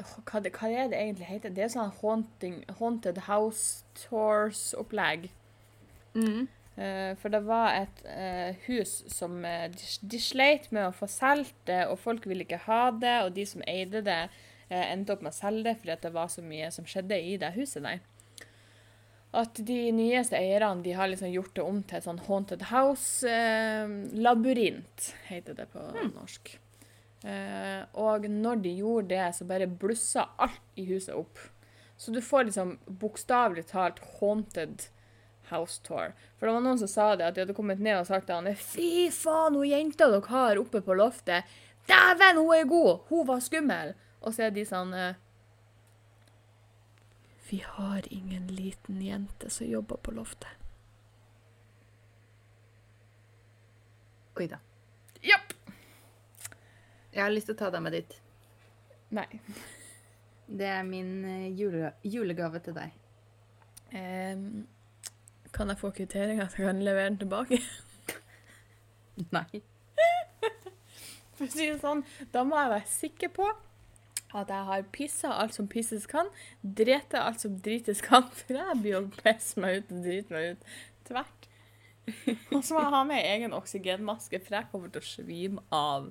[0.00, 1.52] hva, det, hva er det egentlig heter?
[1.52, 5.28] Det er sånn haunting, Haunted House Tours-opplegg.
[6.16, 6.48] Mm.
[6.76, 11.06] Eh, for det var et eh, hus som eh, de, de sleit med å få
[11.10, 14.22] solgt og folk ville ikke ha det, og de som eide det,
[14.70, 17.16] eh, endte opp med å selge det fordi at det var så mye som skjedde
[17.20, 17.98] i det huset der.
[19.32, 25.14] At de nyeste eierne de har liksom gjort det om til et sånn haunted house-labyrint,
[25.30, 25.80] heter det på
[26.10, 26.58] norsk.
[27.24, 31.38] Eh, og når de gjorde det, så bare blussa alt i huset opp.
[31.96, 34.76] Så du får liksom bokstavelig talt haunted
[35.52, 36.14] house tour.
[36.38, 38.38] For det var noen som sa det, at de hadde kommet ned og sagt til
[38.40, 41.48] han Fy faen, hun jenta dere har oppe på loftet,
[41.90, 43.04] dæven, hun er god!
[43.10, 43.94] Hun var skummel!
[44.22, 45.20] Og så er de sånn eh,
[47.50, 50.58] Vi har ingen liten jente som jobber på loftet.
[54.40, 54.62] Oi da.
[55.20, 55.52] Japp.
[57.12, 58.14] Jeg har lyst til å ta deg med dit.
[59.12, 59.28] Nei.
[60.48, 62.94] Det er min eh, jule, julegave til deg.
[63.92, 64.64] Ehm,
[65.52, 67.58] kan jeg få kvitteringa så jeg kan levere den tilbake?
[69.36, 69.62] Nei.
[71.36, 73.50] For å si det sånn, da må jeg være sikker på
[74.32, 76.30] at jeg har pissa alt som pisses kan,
[76.62, 80.54] drete alt som drites kan, for jeg blir jo pisse meg ut og drite meg
[80.54, 80.70] ut
[81.08, 81.48] tvert.
[82.50, 86.08] Og så må jeg ha med egen oksygenmaske, for jeg kommer til å svime av.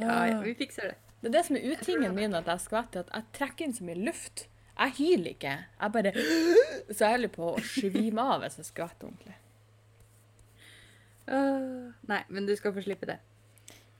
[0.00, 0.96] Ja, ja, vi fikser det.
[1.20, 3.86] Det er det som er utingen min at jeg skvetter, at jeg trekker inn så
[3.86, 4.46] mye luft.
[4.74, 5.54] Jeg hyler ikke.
[5.80, 6.12] Jeg bare
[6.94, 9.36] Så jeg holder på å svime av hvis jeg skvetter ordentlig.
[11.24, 13.20] Uh, Nei, men du skal få slippe det.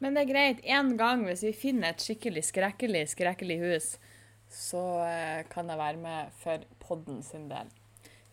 [0.02, 0.64] Men det er greit.
[0.66, 3.86] En gang hvis vi finner et skikkelig skrekkelig, skrekkelig hus,
[4.52, 7.70] så eh, kan jeg være med for podden sin del.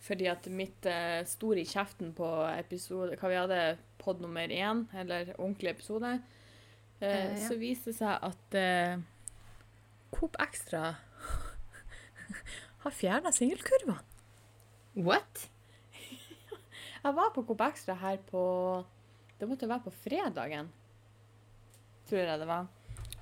[0.02, 3.60] Fordi at mitt uh, store i kjeften på episode Hva vi hadde,
[4.02, 6.42] pod nummer én, eller ordentlig episode, uh,
[7.02, 7.48] Eh, ja.
[7.48, 9.00] så viste det seg at eh,
[10.14, 10.92] Coop Extra
[12.84, 13.98] har fjerna singelkurvene.
[15.06, 15.48] What?
[17.04, 18.42] Jeg var på Coop Extra her på
[19.40, 20.68] Det måtte være på fredagen,
[22.06, 22.68] tror jeg det var.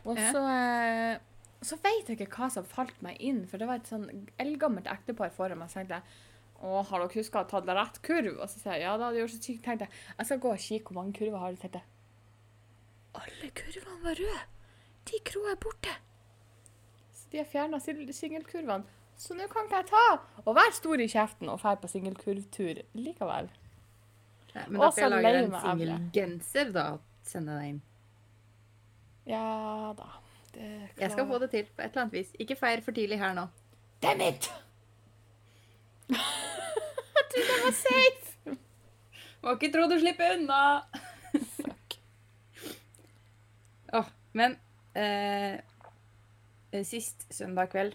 [0.05, 1.21] Og så, eh,
[1.65, 4.05] så vet jeg ikke hva som falt meg inn, for det var et sånn
[4.41, 5.73] eldgammelt ektepar foran meg.
[5.73, 8.35] Så tenkte jeg å, har dere huska å ta rett kurv?
[8.37, 9.65] Og så sier jeg ja, da hadde jeg gjort så sykt.
[9.65, 11.63] tenkte jeg jeg skal gå og kikke hvor mange kurver har de.
[11.65, 11.83] tenkte
[13.21, 14.47] Alle kurvene var røde!
[15.09, 15.97] De kroa er borte.
[17.17, 19.00] Så de har fjerna singelkurvene.
[19.21, 20.05] Så nå kan ikke jeg ta
[20.47, 23.51] og være stor i kjeften og dra på singelkurvtur likevel.
[24.55, 26.87] Nei, men da skal jeg lage en singelgenser, da.
[27.29, 27.83] Sende deg inn.
[29.29, 30.09] Ja da.
[30.55, 32.33] Det Jeg skal få det til på et eller annet vis.
[32.41, 33.47] Ikke feir for tidlig her nå.
[34.03, 34.49] Damn it!
[36.09, 36.19] jeg
[37.31, 38.59] trodde jeg var safe.
[39.45, 40.65] Må ikke tro du slipper unna!
[41.61, 42.01] Fuck.
[44.01, 44.57] oh, men
[44.97, 45.61] eh,
[46.89, 47.95] sist søndag kveld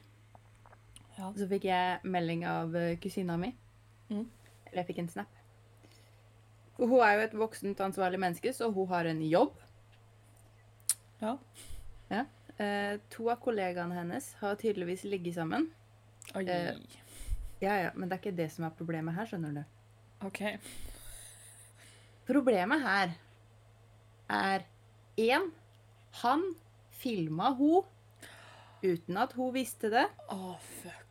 [1.16, 1.32] Ja.
[1.38, 3.54] så fikk jeg melding av eh, kusina mi.
[4.10, 4.26] Mm.
[4.68, 5.42] Eller jeg fikk en snap.
[6.76, 9.56] For hun er jo et voksent, ansvarlig menneske, så hun har en jobb.
[11.22, 11.38] Ja.
[12.58, 15.70] Eh, to av kollegaene hennes har tydeligvis ligget sammen.
[16.36, 16.46] Oi.
[16.48, 16.76] Eh.
[17.60, 19.64] Ja, ja, Men det er ikke det som er problemet her, skjønner du.
[20.28, 20.42] OK.
[22.26, 23.16] Problemet her
[24.32, 24.66] er
[25.20, 25.52] én
[26.24, 26.44] Han
[26.96, 27.84] filma hun
[28.82, 31.05] uten at hun visste det, Å, fuck.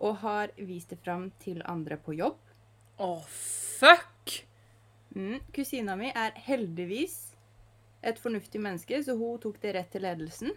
[0.00, 2.38] Og har vist det fram til andre på jobb.
[3.00, 4.40] Å, fuck!
[5.16, 5.40] Mm.
[5.52, 7.18] Kusina mi er heldigvis
[8.06, 10.54] et fornuftig menneske, så hun tok det rett til ledelsen.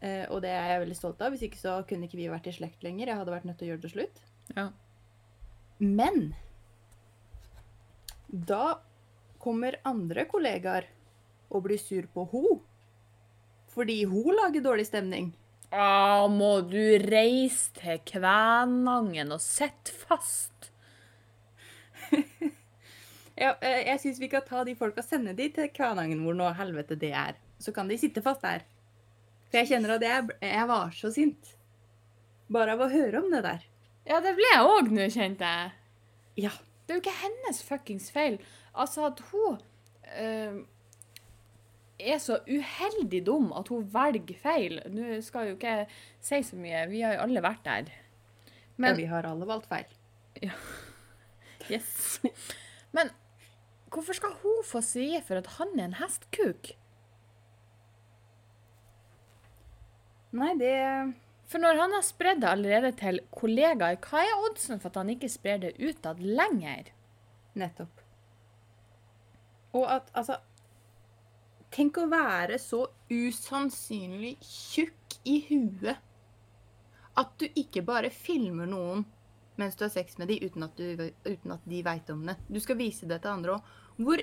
[0.00, 1.34] Eh, og det er jeg veldig stolt av.
[1.34, 3.10] Hvis ikke så kunne ikke vi vært i slekt lenger.
[3.10, 4.22] Jeg hadde vært nødt til å gjøre det slutt.
[4.54, 4.68] Ja.
[5.78, 6.32] Men
[8.28, 8.78] da
[9.42, 10.88] kommer andre kollegaer
[11.48, 12.44] og blir sur på ho
[13.68, 15.28] fordi hun lager dårlig stemning.
[15.68, 20.70] Å, må du reise til Kvænangen og sitte fast?
[23.38, 26.34] Ja, eh, jeg syns vi kan ta de folka og sende de til Kvænangen, hvor
[26.34, 27.36] nå helvete det er.
[27.62, 28.64] Så kan de sitte fast der.
[29.46, 31.52] For jeg kjenner at jeg, jeg var så sint.
[32.50, 33.62] Bare av å høre om det der.
[34.08, 35.70] Ja, det ble jeg òg nå, kjente jeg.
[36.48, 36.50] Ja.
[36.88, 38.40] Det er jo ikke hennes fuckings feil.
[38.72, 39.58] Altså at hun
[40.16, 40.58] eh,
[41.98, 44.78] er så uheldig dum at hun velger feil.
[44.94, 45.88] Nå skal jo ikke jeg
[46.24, 47.94] si så mye, vi har jo alle vært der.
[48.78, 49.96] Men ja, vi har alle valgt feil.
[50.42, 50.54] Ja.
[51.68, 52.22] Yes.
[52.96, 53.10] Men
[53.92, 56.70] hvorfor skal hun få si for at han er en hestkuk?
[60.32, 60.72] Nei, det
[61.48, 65.12] For når han har spredd det allerede til kollegaer, hva er oddsen for at han
[65.12, 66.88] ikke sprer det utad lenger?
[67.58, 68.00] Nettopp.
[69.76, 70.38] Og at altså
[71.74, 76.04] Tenk å være så usannsynlig tjukk i huet
[77.18, 79.04] at du ikke bare filmer noen
[79.58, 82.36] mens du har sex med dem uten at, du, uten at de veit om det.
[82.46, 83.72] Du skal vise det til andre òg.
[83.98, 84.22] Hvor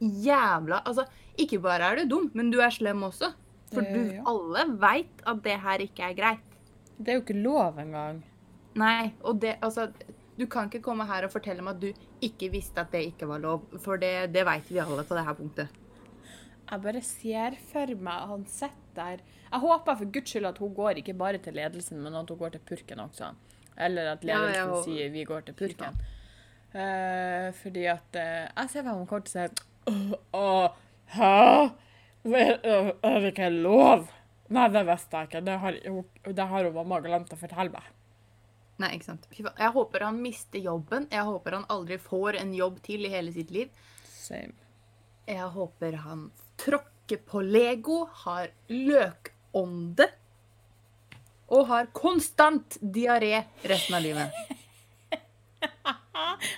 [0.00, 1.04] jævla Altså,
[1.36, 3.34] ikke bare er du dum, men du er slem også.
[3.72, 4.22] For du ja.
[4.30, 6.58] alle veit at det her ikke er greit.
[6.96, 8.22] Det er jo ikke lov engang.
[8.80, 9.90] Nei, og det Altså,
[10.38, 13.28] du kan ikke komme her og fortelle meg at du ikke visste at det ikke
[13.28, 15.82] var lov, for det, det veit vi alle på det her punktet.
[16.66, 19.22] Jeg bare ser for meg han sitter der.
[19.52, 22.38] Jeg håper for guds skyld at hun går ikke bare til ledelsen, men at hun
[22.40, 23.30] går til purken også.
[23.76, 25.98] Eller at Ja, ja, ledelsen sier vi går til purken.
[26.76, 30.80] Uh, fordi at uh, Jeg ser for meg hun kommer til å si «Åh, åh,
[31.14, 31.70] Hæ?
[32.26, 32.56] Er
[33.06, 34.08] er det ikke lov?
[34.50, 35.42] Nei, det visste jeg ikke.
[35.46, 35.76] Det har,
[36.34, 37.86] det har hun mamma glemt å fortelle meg.
[38.82, 39.28] Nei, ikke sant.
[39.32, 41.06] Jeg håper han mister jobben.
[41.10, 43.70] Jeg håper han aldri får en jobb til i hele sitt liv.
[44.10, 44.52] Same.
[45.26, 46.26] Jeg håper han
[46.60, 50.08] tråkker på Lego, har løkånde
[51.46, 54.34] og har konstant diaré resten av livet.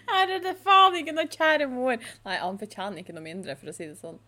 [0.09, 2.01] Her er det faen ikke noe kjære mor.
[2.25, 4.19] Nei, han fortjener ikke noe mindre, for å si det sånn.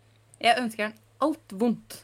[0.41, 2.01] Jeg ønsker han alt vondt.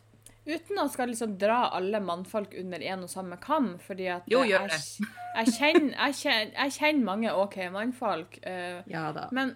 [0.48, 4.46] Uten å skal liksom dra alle mannfolk under en og samme kam, fordi at Jo,
[4.48, 4.80] gjør det.
[4.80, 9.52] jeg, jeg, kjenner, jeg, kjenner, jeg kjenner mange OK mannfolk, uh, Ja men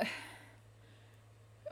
[0.00, 0.14] eh,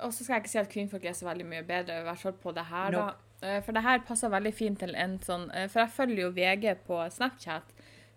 [0.03, 2.19] Og så skal jeg ikke si at kvinnfolk er så veldig mye bedre, i hvert
[2.23, 3.07] fall på det her, da.
[3.43, 6.31] Eh, For det her passer veldig fint til en sånn eh, For jeg følger jo
[6.37, 7.73] VG på Snapchat,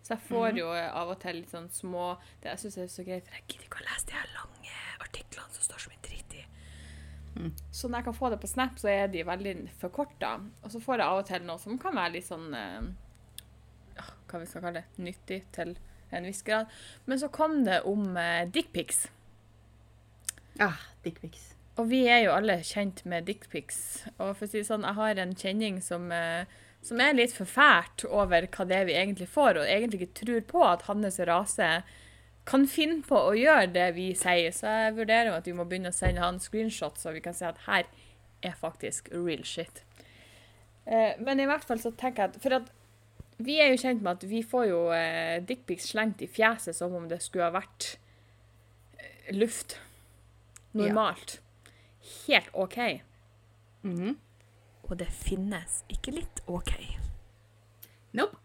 [0.06, 2.12] så jeg får jo eh, av og til litt sånn små
[2.44, 4.76] det, Jeg syns er så greit, for jeg gidder ikke å lese de her lange
[5.08, 6.44] artiklene som står så mye dritt i.
[7.72, 10.30] Så når jeg kan få det på Snap, så er de veldig forkorta.
[10.64, 12.86] Og så får jeg av og til noe som kan være litt sånn eh,
[14.30, 15.04] Hva vi skal kalle det?
[15.04, 15.74] Nyttig til
[16.16, 16.72] en viss grad.
[17.10, 19.08] Men så kom det om eh, dickpics.
[20.64, 21.55] Ah, dickpics.
[21.76, 24.06] Og vi er jo alle kjent med dickpics.
[24.16, 26.48] Og for å si sånn, jeg har en kjenning som, eh,
[26.86, 30.42] som er litt forfært over hva det er vi egentlig får, og egentlig ikke tror
[30.54, 31.84] på at hans rase
[32.46, 34.54] kan finne på å gjøre det vi sier.
[34.56, 37.34] Så jeg vurderer jo at vi må begynne å sende han screenshots, så vi kan
[37.34, 37.90] si at her
[38.46, 39.84] er faktisk real shit.
[40.86, 42.68] Eh, men i hvert fall så tenker jeg at For at
[43.42, 46.94] vi er jo kjent med at vi får jo eh, dickpics slengt i fjeset som
[46.96, 47.98] om det skulle ha vært
[49.34, 49.80] luft.
[50.76, 51.40] Normalt.
[52.28, 52.78] Helt OK.
[53.86, 54.16] Mhm.
[54.86, 56.72] Og det finnes ikke litt OK.
[58.14, 58.38] Nope.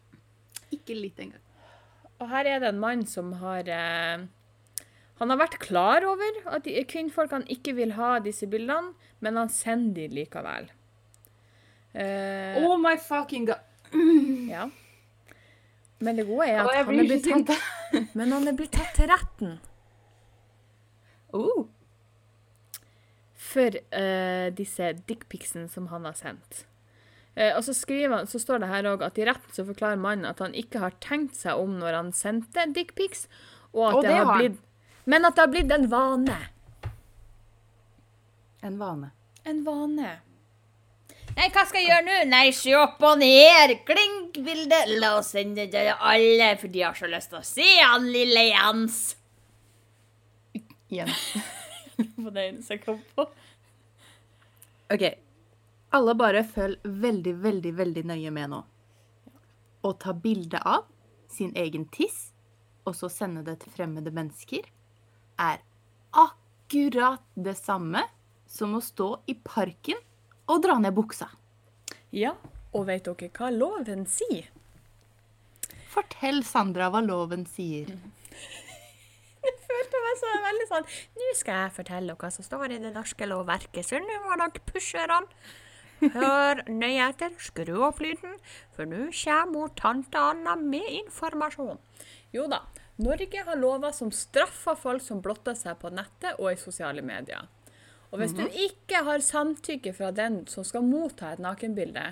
[0.72, 1.42] Ikke litt engang.
[2.20, 4.22] Og her er det en mann som har eh,
[5.20, 9.48] Han har vært klar over at de- kvinnfolkene ikke vil ha disse bildene, men han
[9.52, 10.70] sender de likevel.
[11.94, 13.66] Eh, Oh my fucking god.
[14.50, 14.68] Ja.
[16.00, 17.50] Men det gode er at oh, han er blitt tatt,
[18.16, 19.58] men han er blitt tatt til retten
[21.36, 21.66] Oh.
[23.50, 26.64] For uh, disse dickpicsene som han har sendt.
[27.34, 30.00] Uh, og så, skriver han, så står det her òg at i retten så forklarer
[30.00, 33.26] mannen at han ikke har tenkt seg om når han sendte dickpics,
[33.74, 34.58] og at Og det, det har blitt
[35.10, 36.40] Men at det har blitt en vane.
[38.66, 39.14] En vane.
[39.48, 40.10] En vane.
[41.36, 42.16] Nei, hva skal jeg gjøre nå?
[42.28, 43.76] Nei, se opp og ned.
[43.88, 44.82] Klink bilde.
[45.00, 48.10] La oss sende det til alle, for de har så lyst til å se han
[48.10, 49.00] lille Jens.
[50.90, 51.14] Igjen.
[52.22, 53.26] På det eneste jeg kom på.
[54.94, 55.06] OK.
[55.96, 58.60] Alle bare følg veldig, veldig, veldig nøye med nå.
[59.82, 60.86] Å ta bilde av
[61.30, 62.30] sin egen tiss,
[62.86, 64.66] og så sende det til fremmede mennesker,
[65.40, 65.62] er
[66.10, 68.04] akkurat det samme
[68.50, 69.98] som å stå i parken
[70.50, 71.30] og dra ned buksa.
[72.14, 72.34] Ja,
[72.74, 74.50] og vet dere hva loven sier?
[75.90, 77.90] Fortell Sandra hva loven sier.
[77.90, 78.19] Jeg
[80.10, 80.86] er veldig sånn
[81.20, 84.64] Nå skal jeg fortelle hva som står i det norske lovverket, så nå må dere
[84.68, 85.28] pushe den.
[86.00, 88.38] Hør nøye etter, skru opp lyden,
[88.76, 91.80] for nå kommer tante Anna med informasjon.
[92.32, 92.62] Jo da,
[93.00, 97.48] Norge har lover som straffer folk som blotter seg på nettet og i sosiale medier.
[98.10, 102.08] Og hvis du ikke har samtykke fra den som skal motta et nakenbilde,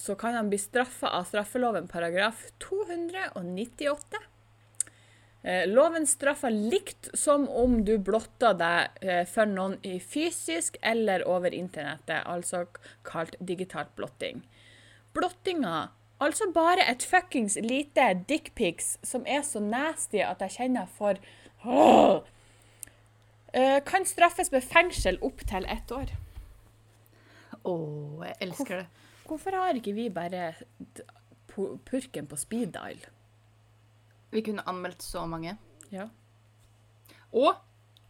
[0.00, 4.22] så kan han bli straffa av straffeloven paragraf 298.
[5.44, 11.26] Eh, Loven straffer likt som om du blotter deg eh, for noen i fysisk eller
[11.28, 12.62] over internettet, altså
[13.04, 14.40] kalt digitalt blotting.
[15.12, 15.90] Blottinga,
[16.24, 21.20] altså bare et fuckings lite dickpics som er så nasty at jeg kjenner for
[21.64, 22.24] Åh!
[23.54, 26.10] Eh, kan straffes med fengsel opptil ett år.
[27.64, 27.74] Å,
[28.26, 28.86] jeg elsker det.
[29.28, 30.54] Hvorfor har ikke vi bare
[31.52, 33.04] purken på speed dial?
[34.34, 35.54] Vi kunne anmeldt så mange.
[35.94, 36.08] Ja.
[37.32, 37.54] Og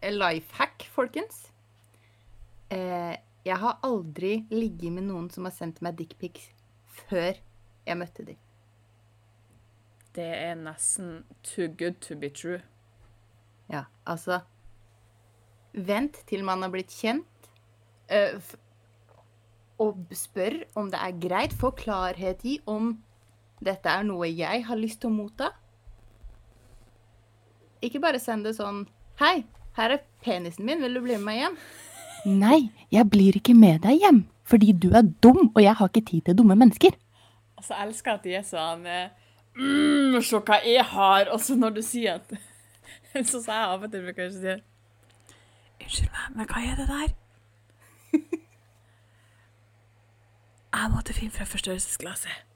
[0.03, 1.51] life hack, folkens.
[2.73, 6.49] Eh, jeg har aldri ligget med noen som har sendt meg dickpics
[7.05, 7.37] før
[7.85, 8.41] jeg møtte dem.
[10.15, 12.63] Det er nesten too good to be true.
[13.69, 14.41] Ja, altså
[15.75, 17.27] Vent til man har blitt kjent,
[18.13, 18.37] Uh,
[19.81, 21.55] og spør om det er greit.
[21.57, 22.93] Få klarhet i om
[23.65, 25.49] dette er noe jeg har lyst til å motta.
[27.85, 28.85] Ikke bare send det sånn
[29.21, 29.45] Hei,
[29.77, 31.59] her er penisen min, vil du bli med meg hjem?
[32.25, 32.61] Nei,
[32.95, 36.25] jeg blir ikke med deg hjem, fordi du er dum, og jeg har ikke tid
[36.27, 36.97] til dumme mennesker.
[37.61, 39.13] Og så elsker jeg at de er sånn eh,
[39.59, 41.31] mm, Se hva jeg har.
[41.35, 42.35] Og så når du sier at
[43.31, 44.65] Så sa jeg av og til bruker jeg sier
[45.85, 47.15] Unnskyld meg, men hva er det der?
[50.75, 52.54] Jeg måtte finne fra forstørrelsesglasset.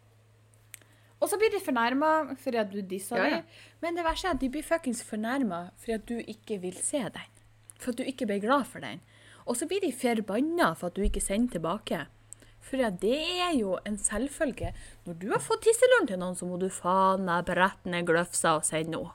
[1.20, 3.36] Og så blir de fornærma fordi at du disser Ja, ja.
[3.40, 3.44] dem.
[3.82, 7.00] Men det verste er at de blir fuckings fornærma fordi at du ikke vil se
[7.02, 7.32] den.
[7.78, 9.00] For at du ikke ble glad for den.
[9.46, 12.04] Og så blir de forbanna for at du ikke sender tilbake.
[12.60, 14.72] For det er jo en selvfølge.
[15.06, 18.56] Når du har fått tisseluren til noen, så må du faen meg brette ned gløfsa
[18.58, 19.14] og sende noe.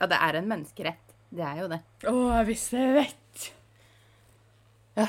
[0.00, 1.14] Ja, det er en menneskerett.
[1.34, 1.78] Det er jo det.
[2.08, 2.14] Å,
[2.48, 3.46] hvis jeg vet!
[4.98, 5.06] Ja.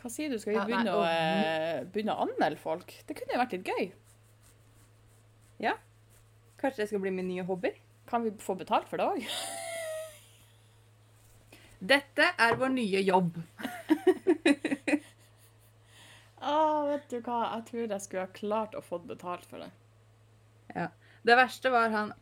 [0.00, 0.38] Hva sier du?
[0.40, 2.94] Skal vi Ja, nei, å, eh, begynne å anmelde folk?
[3.06, 3.90] Det kunne jo vært litt gøy.
[5.60, 5.74] Ja.
[6.60, 7.72] Kanskje det skal bli min nye hobby?
[8.10, 9.20] Kan vi få betalt for det òg?
[11.92, 13.40] Dette er vår nye jobb.
[16.40, 17.42] Ah, vet du hva?
[17.58, 19.68] Jeg tror jeg skulle ha klart å få betalt for det.
[20.72, 20.86] Ja.
[21.20, 22.14] Det verste var han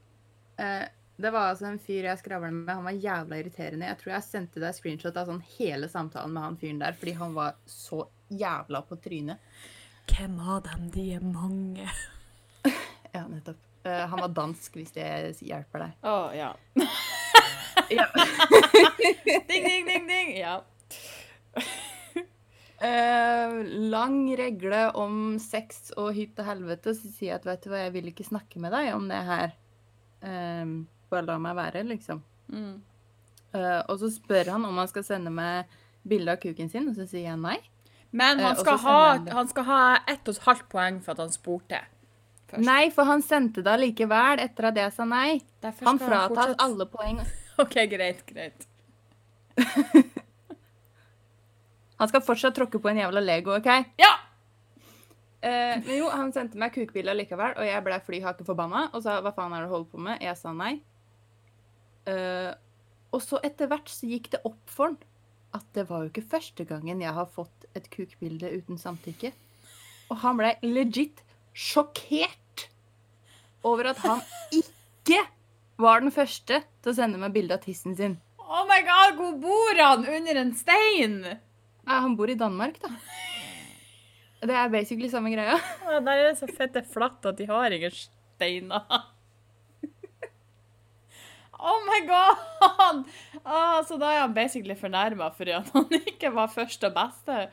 [0.59, 2.73] eh, Det var altså en fyr jeg skravla med.
[2.73, 3.87] Han var jævla irriterende.
[3.87, 7.15] Jeg tror jeg sendte deg screenshot av sånn hele samtalen med han fyren der, fordi
[7.21, 9.39] han var så jævla på trynet.
[10.11, 10.91] Hvem av dem?
[10.95, 11.87] De er mange.
[13.15, 13.65] Ja, nettopp.
[13.87, 15.07] Uh, han var dansk, hvis det
[15.47, 15.97] hjelper deg.
[16.05, 16.53] Å, ja.
[17.91, 18.07] Ja.
[19.49, 20.37] Ding, ding, ding, ding.
[20.39, 20.61] Ja.
[22.83, 27.73] Uh, lang regle om sex og hytt og helvete, så sier jeg at vet du
[27.73, 29.57] hva, jeg vil ikke snakke med deg om det her.
[30.23, 32.23] Uh, bare la meg være, liksom.
[32.53, 32.77] Mm.
[33.55, 35.71] Uh, og så spør han om han skal sende meg
[36.09, 37.59] bilde av kuken sin, og så sier jeg nei.
[38.11, 39.01] Men han skal, ha,
[39.37, 41.83] han skal ha ett og et halvt poeng for at han spurte.
[42.49, 42.65] Først.
[42.65, 45.41] Nei, for han sendte det allikevel etter at jeg sa nei.
[45.61, 47.21] Derfor Han fratas alle poeng.
[47.63, 48.69] OK, greit, greit.
[51.99, 53.67] Han skal fortsatt tråkke på en jævla Lego, OK?
[53.99, 54.13] Ja!
[55.41, 59.03] Eh, men jo, han sendte meg kukbilde likevel, og jeg ble fly hake forbanna og
[59.05, 60.23] sa hva faen er det du holder på med?
[60.23, 60.73] Jeg sa nei.
[62.11, 62.53] Eh,
[63.15, 64.99] og så etter hvert så gikk det opp for han
[65.57, 69.31] at det var jo ikke første gangen jeg har fått et kukbilde uten samtykke.
[70.13, 71.23] Og han ble legit
[71.59, 72.69] sjokkert
[73.67, 74.23] over at han
[74.55, 75.25] ikke
[75.83, 78.17] var den første til å sende meg bilde av tissen sin.
[78.39, 80.07] Oh my god, hvor bor han?
[80.07, 81.21] Under en stein?
[81.27, 82.93] Ja, han bor i Danmark, da.
[84.39, 85.59] Det er basically samme greia.
[85.83, 88.85] Ja, der er det så fette flatt at de har ingen steiner.
[91.59, 93.01] Oh my god!
[93.43, 97.49] Ah, så da er han basically fornærma fordi at han ikke var første og beste.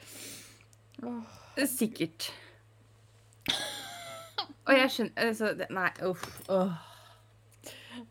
[1.73, 2.29] Sikkert.
[4.67, 6.25] Og jeg skjønner altså, det- Nei, uff.
[6.49, 6.71] åh.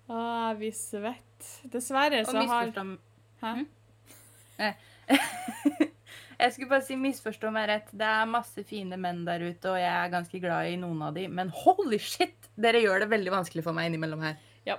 [0.08, 1.70] Ah, vi svetter.
[1.72, 2.98] Dessverre Og så har misforstå
[3.44, 4.70] Hæ?
[6.38, 7.90] Jeg skulle bare si misforstå meg rett.
[7.94, 11.14] Det er masse fine menn der ute, og jeg er ganske glad i noen av
[11.14, 12.34] de, men holy shit!
[12.58, 14.34] Dere gjør det veldig vanskelig for meg innimellom her.
[14.66, 14.76] Ja.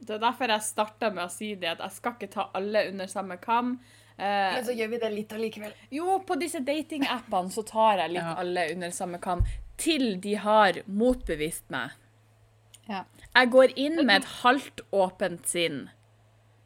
[0.00, 2.86] Det er derfor jeg starta med å si det, at jeg skal ikke ta alle
[2.88, 3.74] under samme kam.
[4.16, 5.74] Eh, så gjør vi det litt allikevel.
[5.94, 8.34] jo, på disse datingappene så tar jeg litt Ja.
[8.40, 9.44] alle under samme kam,
[9.78, 11.90] til de har motbevist meg.
[12.88, 13.04] Ja.
[13.36, 15.88] Jeg går inn med et halvt åpent sinn.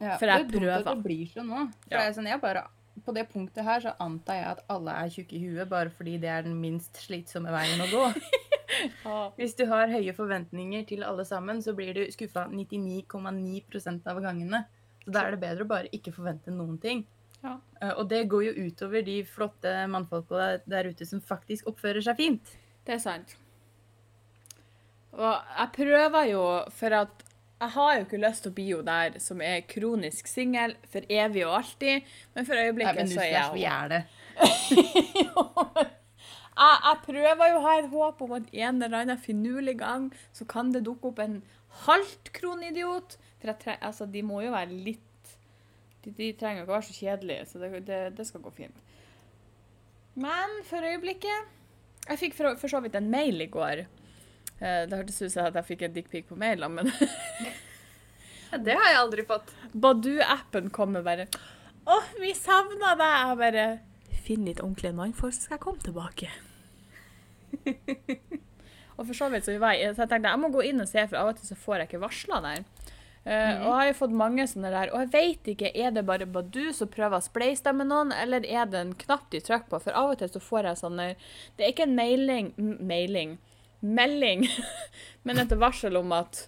[0.01, 0.59] Ja, For jeg prøver.
[0.59, 1.65] det er dumt at det blir sånn nå.
[1.87, 2.01] For Ja.
[2.07, 2.63] er sånn, jeg bare,
[3.05, 6.17] på det punktet her så antar jeg at alle er tjukke i huet, bare fordi
[6.19, 8.05] det er den minst slitsomme veien å gå.
[9.37, 14.63] Hvis du har høye forventninger til alle sammen, så blir du skuffa 99,9% av gangene.
[15.05, 17.05] Så da er det bedre å bare ikke forvente noen ting.
[17.43, 17.57] Ja.
[17.81, 22.17] Eh, Og det går jo utover de flotte mannfolka der ute som faktisk oppfører seg
[22.17, 22.53] fint.
[22.83, 23.37] Det er sant.
[25.13, 27.23] Og jeg prøver jo, for at
[27.63, 31.05] jeg har jo ikke lyst til å bli hun der som er kronisk singel for
[31.07, 34.01] evig og alltid, men for Nei, øyeblikket men så er jeg det.
[36.59, 40.09] jeg, jeg prøver jo å ha et håp om at en eller annen finurlig gang
[40.35, 41.39] så kan det dukke opp en
[41.85, 43.17] halvt kronidiot.
[43.39, 45.09] For tre altså, de må jo være litt
[46.03, 48.79] De, de trenger ikke å være så kjedelige, så det, det, det skal gå fint.
[50.19, 51.62] Men for øyeblikket
[52.09, 53.85] Jeg fikk for, for så vidt en mail i går.
[54.59, 56.91] Eh, det hørtes ut som at jeg fikk en dickpic på mailen, men
[58.53, 59.53] Ja, det har jeg aldri fått.
[59.73, 61.25] Badoo-appen kommer bare
[61.89, 63.15] Å, vi savna deg!
[63.17, 63.65] Jeg bare
[64.23, 66.29] Finn litt ordentlige mannfolk, så skal jeg komme tilbake.
[68.95, 70.87] og for så vidt så var jeg, så jeg tenkte jeg må gå inn og
[70.87, 72.63] se, for av og til så får jeg ikke varsla der.
[73.25, 76.05] Eh, Og jeg har jo fått mange sånne der, og jeg vet ikke, er det
[76.05, 79.39] bare Badu som prøver å spleise deg med noen, eller er det en knapp de
[79.39, 79.79] trykker på?
[79.85, 81.05] For av og til så får jeg sånne
[81.55, 82.53] Det er ikke en mailing,
[82.83, 83.37] mailing
[83.83, 84.47] melding,
[85.27, 86.45] men et varsel om at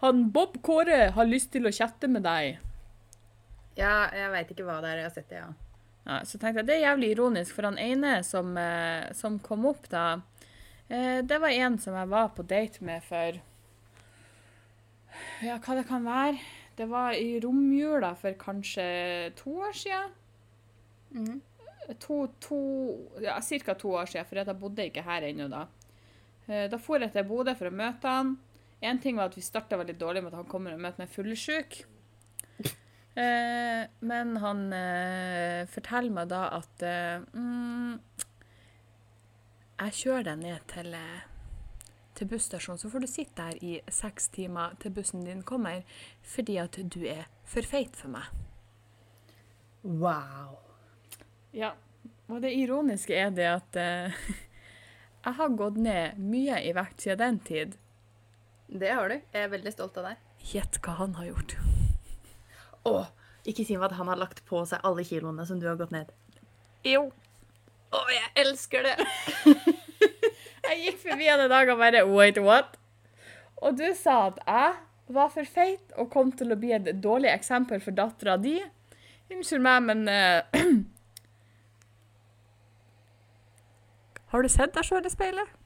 [0.00, 2.56] han Bob Kåre har lyst til å chatte med deg.
[3.76, 5.02] Ja, jeg veit ikke hva det er.
[5.02, 5.50] Jeg har sett det, ja.
[6.08, 9.66] Ja, så tenkte jeg det er jævlig ironisk, for han ene som, eh, som kom
[9.68, 10.22] opp da,
[10.88, 13.36] eh, det var en som jeg var på date med for
[15.42, 16.38] Ja, hva det kan være?
[16.76, 20.12] Det var i romjula for kanskje to år siden.
[21.14, 21.40] Mm.
[21.98, 22.58] To, to
[23.22, 23.74] Ja, ca.
[23.74, 25.66] to år siden, for jeg bodde ikke her ennå da.
[26.48, 28.36] Eh, Da for jeg til Bodø for å møte han.
[28.82, 31.10] En ting var at vi starta veldig dårlig med at han kommer og møter meg
[31.12, 31.82] fullsjuk.
[33.16, 37.98] Eh, men han eh, forteller meg da at eh, mm,
[39.80, 41.26] Jeg kjører deg ned til, eh,
[42.20, 45.82] til busstasjonen, så får du sitte der i seks timer til bussen din kommer,
[46.22, 48.28] fordi at du er for feit for meg.
[49.82, 50.58] Wow.
[51.56, 51.72] Ja,
[52.28, 54.20] og det ironiske er det at uh,
[55.24, 57.78] jeg har gått ned mye i vekt siden den tid.
[58.68, 59.16] Det har du.
[59.32, 60.28] Jeg er veldig stolt av deg.
[60.52, 61.56] Gjett hva han har gjort.
[62.86, 62.94] Å,
[63.48, 65.96] ikke si meg at han har lagt på seg alle kiloene som du har gått
[65.96, 66.12] ned.
[66.86, 67.08] Jo.
[67.90, 68.96] Å, jeg elsker det!
[70.70, 72.76] Jeg gikk forbi han en dag og bare Wait, what?
[73.60, 74.76] Og du sa at jeg
[75.10, 78.54] var for feit og kom til å bli et dårlig eksempel for dattera di.
[79.30, 80.46] Unnskyld meg, men uh,
[84.30, 85.56] Har du sett deg sjøl i speilet?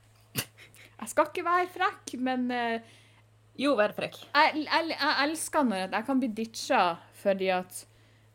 [0.41, 2.79] Jeg skal ikke være frekk, men uh,
[3.61, 4.17] Jo, vær frekk.
[4.33, 6.81] jeg, jeg, jeg elsker når jeg kan bli ditcha
[7.21, 7.85] fordi at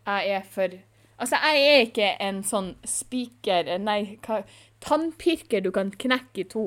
[0.06, 0.78] jeg er for
[1.20, 4.44] Altså, jeg er ikke en sånn spiker Nei, hva
[4.80, 6.64] Tannpirker du kan knekke i to.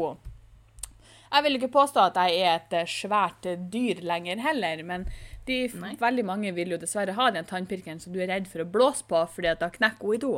[1.32, 5.07] Jeg vil ikke påstå at jeg er et eh, svært eh, dyr lenger heller, men
[5.48, 8.68] de, veldig mange vil jo dessverre ha den tannpirkeren som du er redd for å
[8.68, 10.34] blåse på fordi at da knekker hun i to.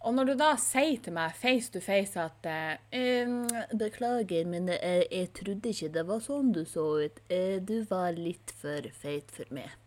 [0.00, 3.30] Og når du da sier til meg face to face at eh,
[3.76, 7.22] Beklager, men jeg, jeg trodde ikke det var sånn du så ut.
[7.28, 9.79] Eh, du var litt for feit for meg.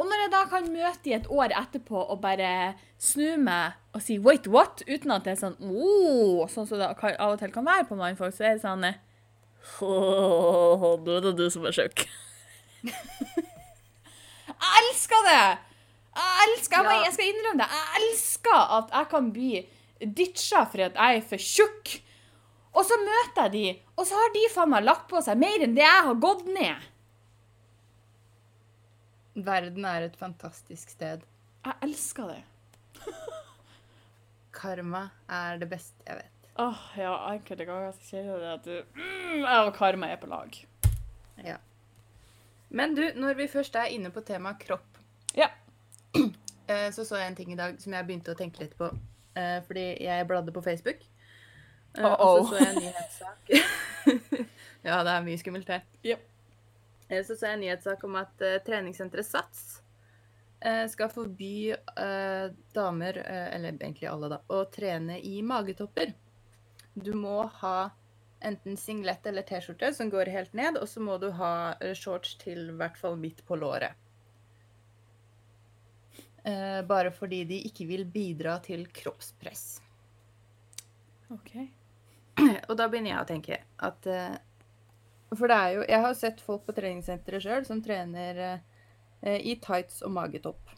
[0.00, 4.02] Og når jeg da kan møte de et år etterpå og bare snu meg og
[4.02, 7.52] si 'wait, what?' uten at det er sånn oh, Sånn som det av og til
[7.52, 8.96] kan være på mannfolk, så er det sånn oh,
[9.84, 12.06] «Åh, Nå er det du som er tjukk.
[14.48, 15.44] jeg elsker det!
[16.12, 17.68] Jeg elsker, jeg, jeg skal innrømme det.
[17.72, 19.52] Jeg elsker at jeg kan bli
[20.02, 21.92] ditcha fordi at jeg er for tjukk.
[22.72, 23.66] Og så møter jeg de,
[24.00, 26.46] og så har de faen meg lagt på seg mer enn det jeg har gått
[26.48, 26.88] ned.
[29.34, 31.22] Verden er et fantastisk sted.
[31.64, 32.42] Jeg elsker det.
[34.52, 36.48] Karma er det beste jeg vet.
[36.60, 40.58] Åh, ja, enkelte ganger kjenner jeg at du mm, Jeg og Karma er på lag.
[41.46, 41.56] Ja.
[42.68, 44.98] Men du, når vi først er inne på temaet kropp,
[45.36, 45.48] Ja.
[46.68, 48.90] eh, så så jeg en ting i dag som jeg begynte å tenke litt på.
[49.36, 51.00] eh, Fordi jeg bladde på Facebook.
[51.96, 52.44] eh, Og Uh-oh.
[52.44, 53.50] så så jeg en nyhetssak.
[54.88, 55.80] ja, det er mye skummelt her.
[56.04, 56.28] Yep.
[57.12, 59.82] Eh, Så så jeg en nyhetssak om at uh, treningssenteret Sats
[60.64, 66.14] eh, skal forby eh, damer, eh, eller egentlig alle, da, å trene i magetopper.
[66.94, 67.90] Du må ha
[68.42, 72.36] enten singlet eller T-skjorte som går helt ned, og så må du ha eh, shorts
[72.42, 73.98] til i hvert fall midt på låret.
[76.42, 79.66] Eh, bare fordi de ikke vil bidra til kroppspress.
[81.30, 81.52] OK.
[82.68, 84.34] Og da begynner jeg å tenke at eh,
[85.32, 89.56] For det er jo Jeg har sett folk på treningssenteret sjøl som trener eh, i
[89.62, 90.74] tights og magetopp.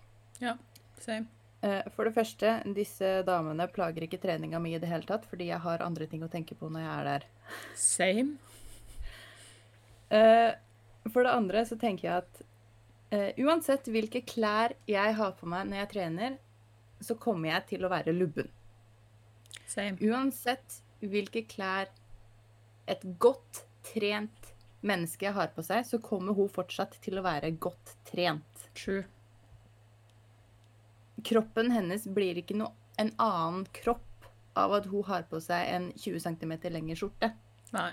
[1.01, 1.27] Same.
[1.65, 5.49] Eh, for det første, disse damene plager ikke treninga mi i det hele tatt, fordi
[5.49, 7.27] jeg har andre ting å tenke på når jeg er der.
[7.81, 8.37] Same.
[10.13, 10.51] Eh,
[11.09, 12.43] for det andre så tenker jeg at
[13.15, 16.37] eh, uansett hvilke klær jeg har på meg når jeg trener,
[17.05, 18.51] så kommer jeg til å være lubben.
[19.65, 19.97] Same.
[20.05, 21.89] Uansett hvilke klær
[22.89, 24.44] et godt trent
[24.85, 28.67] menneske har på seg, så kommer hun fortsatt til å være godt trent.
[28.77, 29.05] True.
[31.25, 35.89] Kroppen hennes blir ikke noe, en annen kropp av at hun har på seg en
[35.99, 37.33] 20 cm lengre skjorte.
[37.75, 37.93] Nei.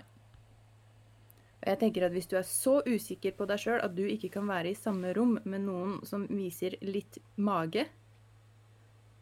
[1.61, 4.31] Og jeg tenker at Hvis du er så usikker på deg sjøl at du ikke
[4.33, 7.85] kan være i samme rom med noen som viser litt mage,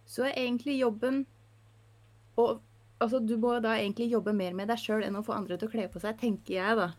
[0.10, 1.26] så er egentlig jobben
[2.40, 2.48] å
[3.00, 5.70] altså, du må da egentlig jobbe mer med deg sjøl enn å få andre til
[5.70, 6.90] å kle på seg, tenker jeg, da.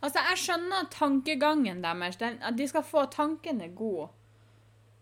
[0.00, 2.16] Altså, jeg skjønner tankegangen deres.
[2.20, 4.08] Den, at de skal få tankene gode.
[4.08, 4.16] god.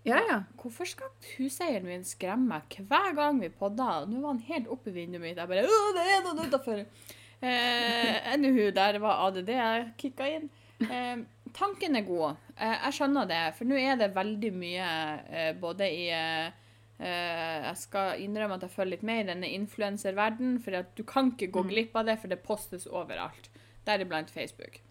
[0.09, 0.38] Ja, ja.
[0.61, 4.05] Hvorfor skal huseieren min skremme meg hver gang vi podda?
[4.09, 5.40] Nå var han helt oppe i vinduet mitt.
[5.40, 6.84] Jeg bare Å, det er noen utafor!
[7.38, 10.49] Eh, hun der var ADD jeg kicka inn.
[10.82, 11.20] Eh,
[11.55, 12.40] tanken er god.
[12.57, 14.88] Eh, jeg skjønner det, for nå er det veldig mye
[15.28, 16.49] eh, både i eh,
[16.99, 21.05] eh, Jeg skal innrømme at jeg følger litt med i denne influenserverdenen, for at du
[21.07, 23.51] kan ikke gå glipp av det, for det postes overalt.
[23.86, 24.82] Deriblant Facebook.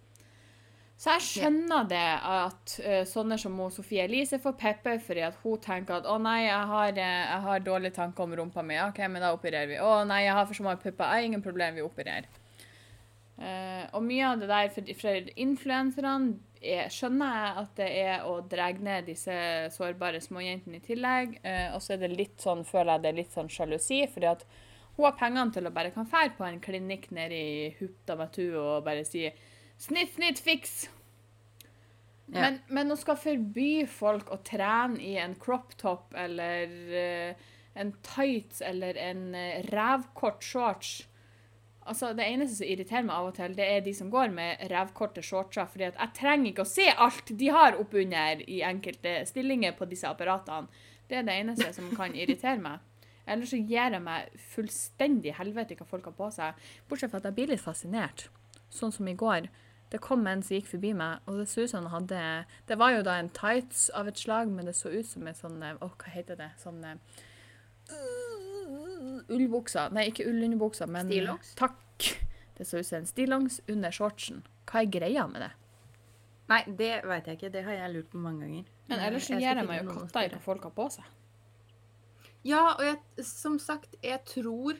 [0.97, 5.59] Så jeg skjønner det at uh, sånne som Sofie Elise får pepper fordi at hun
[5.61, 8.79] tenker at å nei, jeg har, jeg har dårlige tanker om rumpa mi.
[8.81, 9.77] OK, men da opererer vi.
[9.77, 11.05] Å nei, jeg har for små pupper.
[11.05, 12.25] Jeg har ingen problem, vi opererer.
[13.37, 16.13] Uh, og mye av det der for, for influenserne
[16.65, 19.35] er- skjønner jeg at det er å dra ned disse
[19.75, 21.35] sårbare småjentene i tillegg.
[21.43, 24.31] Uh, og så er det litt sånn, føler jeg det er litt sånn sjalusi, fordi
[24.31, 24.47] at
[24.97, 28.81] hun har pengene til å bare kan fære på en klinikk nede i Huptamatu og
[28.87, 29.27] bare si
[29.77, 30.87] Snitt, snitt, fiks!
[32.27, 32.41] Ja.
[32.41, 37.45] Men, men å skal forby folk å trene i en crop top eller uh,
[37.79, 40.97] en tights eller en uh, rævkort shorts
[41.87, 44.63] Altså, Det eneste som irriterer meg av og til, det er de som går med
[44.71, 45.65] rævkorte shortser.
[45.71, 49.87] fordi at jeg trenger ikke å se alt de har oppunder i enkelte stillinger på
[49.87, 50.67] disse apparatene.
[51.07, 52.79] Det er det eneste som kan irritere meg.
[53.27, 56.67] Ellers så gir jeg meg fullstendig helvete hva folk har på seg.
[56.89, 58.27] Bortsett fra at jeg blir litt fascinert.
[58.69, 59.47] Sånn som i går.
[59.91, 62.21] Det kom en som gikk forbi meg, og det så ut som han hadde
[62.67, 65.37] Det var jo da en tights av et slag, men det så ut som en
[65.37, 66.49] sånn Å, oh, hva heter det?
[66.59, 66.97] Sånn uh,
[69.31, 69.87] Ullbuksa.
[69.95, 71.53] Nei, ikke ullunderbuksa, men Stillongs?
[71.59, 72.09] Takk.
[72.57, 74.43] Det så ut som en stillongs under shortsen.
[74.67, 75.51] Hva er greia med det?
[76.47, 77.51] Nei, det veit jeg ikke.
[77.53, 78.67] Det har jeg lurt på mange ganger.
[78.87, 81.13] Men ellers så gir jeg meg jo katta i hva folk har på seg.
[82.47, 84.79] Ja, og jeg, som sagt, jeg tror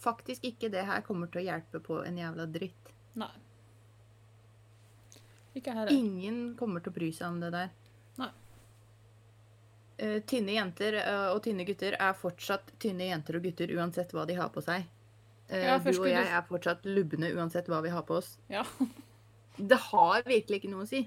[0.00, 2.92] faktisk ikke det her kommer til å hjelpe på en jævla dritt.
[3.18, 3.32] Nei.
[5.94, 7.72] Ingen kommer til å bry seg om det der.
[8.20, 8.30] Nei.
[10.00, 14.24] Eh, tynne jenter eh, og tynne gutter er fortsatt tynne jenter og gutter uansett hva
[14.28, 14.86] de har på seg.
[15.50, 18.36] Eh, Ja, du og jeg er fortsatt lubne uansett hva vi har på oss.
[18.52, 18.64] Ja.
[19.60, 21.02] Det har virkelig ikke noe å si.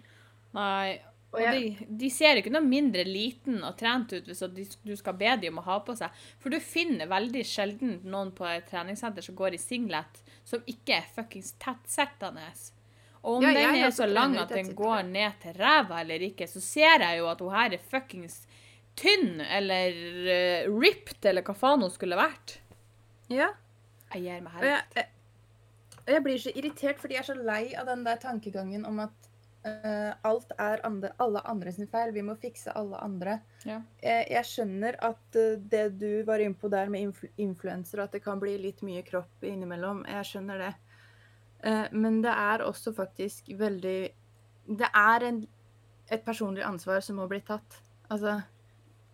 [0.53, 0.99] Nei.
[1.33, 5.31] Og de, de ser ikke noe mindre liten og trent ut hvis du skal be
[5.41, 6.13] dem om å ha på seg.
[6.43, 10.99] For du finner veldig sjelden noen på et treningssenter som går i singlet, som ikke
[10.99, 12.51] er fuckings tettsittende.
[13.23, 16.47] Og om Ja, den er så lang at den går ned til ræva eller ikke,
[16.47, 18.41] så ser jeg jo at hun her er fuckings
[18.99, 19.95] tynn eller
[20.27, 22.57] uh, ripped eller hva faen hun skulle vært.
[23.31, 23.53] Ja.
[24.13, 25.07] Jeg gir meg Og jeg, jeg,
[26.13, 29.29] jeg blir så irritert, fordi jeg er så lei av den der tankegangen om at
[29.65, 32.13] uh, alt er andre, alle andre sin feil.
[32.13, 33.39] Vi må fikse alle andre.
[33.63, 33.79] Ja.
[34.03, 38.15] Jeg, jeg skjønner at uh, det du var inne på der med influ influensere, at
[38.15, 40.03] det kan bli litt mye kropp innimellom.
[40.11, 40.73] Jeg skjønner det.
[41.63, 43.99] Eh, men det er også faktisk veldig
[44.79, 45.43] Det er en,
[46.11, 47.79] et personlig ansvar som må bli tatt.
[48.11, 48.41] Altså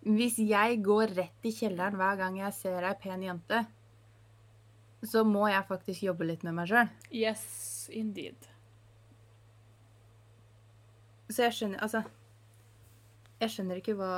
[0.02, 3.64] Hvis jeg går rett i kjelleren hver gang jeg ser ei pen jente,
[5.06, 6.90] så må jeg faktisk jobbe litt med meg sjøl.
[7.12, 7.44] Yes,
[7.92, 8.48] indeed.
[11.30, 12.02] Så jeg skjønner Altså
[13.40, 14.12] Jeg skjønner ikke hva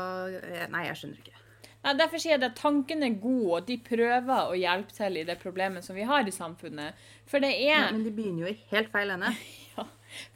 [0.73, 1.42] Nei, jeg skjønner ikke.
[1.83, 5.25] Nei, Derfor sier jeg at tanken er god, og de prøver å hjelpe til i
[5.27, 7.01] det problemet som vi har i samfunnet.
[7.27, 9.33] For det Ja, er, men de begynner jo i helt feil ende.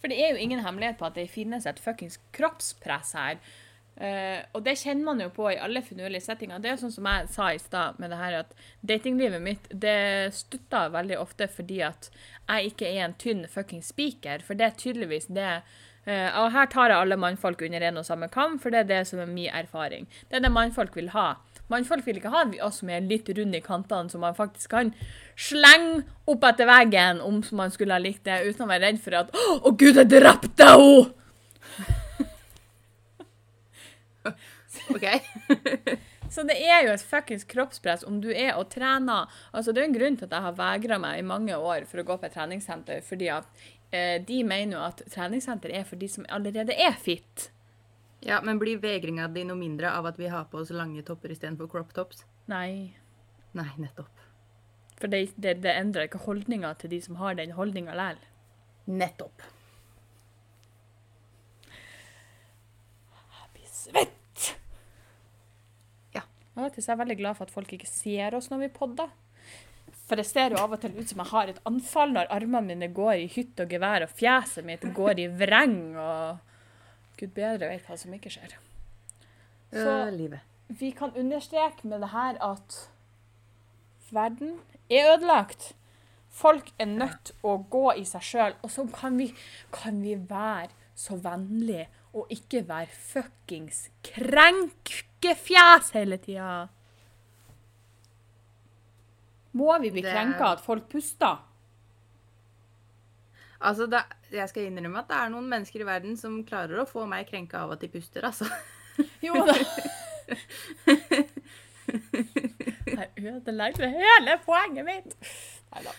[0.00, 3.38] for det er jo ingen hemmelighet på at det finnes et fuckings kroppspress her.
[3.96, 6.58] Uh, og det kjenner man jo på i alle finurlige settinger.
[6.60, 8.50] Det er jo sånn som jeg sa i stad med det her at
[8.84, 14.44] datinglivet mitt det stutter veldig ofte fordi at jeg ikke er en tynn fuckings spiker,
[14.44, 15.48] for det er tydeligvis det
[16.06, 19.02] Og her tar jeg alle mannfolk under en og samme kam, for det er det
[19.08, 20.06] som er min erfaring.
[20.30, 21.32] Det er det mannfolk vil ha.
[21.66, 24.92] Mannfolk vil ikke ha oss som er litt runde i kantene, som man faktisk kan
[25.34, 29.18] slenge opp etter veggen om man skulle ha likt det, uten å være redd for
[29.18, 31.10] at 'Å, gud, jeg drepte henne!'
[34.94, 35.06] OK?
[36.30, 39.30] Så det er jo et fuckings kroppspress om du er og trener.
[39.54, 42.02] Altså, det er en grunn til at jeg har vegra meg i mange år for
[42.02, 43.75] å gå på et treningssenter, fordi at eh,
[44.26, 47.50] de mener jo at treningssenter er for de som allerede er fit.
[48.26, 51.30] Ja, men blir vegringa di noe mindre av at vi har på oss lange topper
[51.30, 52.24] istedenfor crop tops?
[52.50, 52.96] Nei.
[53.56, 54.24] Nei, nettopp.
[54.96, 58.24] For det, det, det endrer ikke holdninga til de som har den holdninga likevel.
[58.86, 59.44] Nettopp.
[63.36, 64.48] Jeg blir svett!
[66.16, 66.24] Ja.
[66.56, 69.12] Så er veldig glad for at folk ikke ser oss når vi podder.
[70.06, 72.70] For det ser jo av og til ut som jeg har et anfall når armene
[72.70, 77.72] mine går i hytt og gevær, og fjeset mitt går i vreng, og gud bedre
[77.72, 78.54] vet hva som ikke skjer.
[79.74, 79.96] Så
[80.78, 82.76] vi kan understreke med det her at
[84.10, 85.74] Verden er ødelagt.
[86.30, 88.56] Folk er nødt å gå i seg sjøl.
[88.62, 89.32] Og så kan vi,
[89.74, 96.68] kan vi være så vennlige og ikke være fuckings krenkefjes hele tida.
[99.56, 101.38] Må vi bli Det- krenka at folk puster?
[103.66, 104.02] Altså, det,
[104.36, 107.24] jeg skal innrømme at det er noen mennesker i verden som klarer å få meg
[107.30, 108.44] krenka av at de puster, altså.
[109.24, 109.54] Jo da.
[112.86, 115.14] Jeg ødelegger hele poenget mitt.
[115.72, 115.92] Nei da.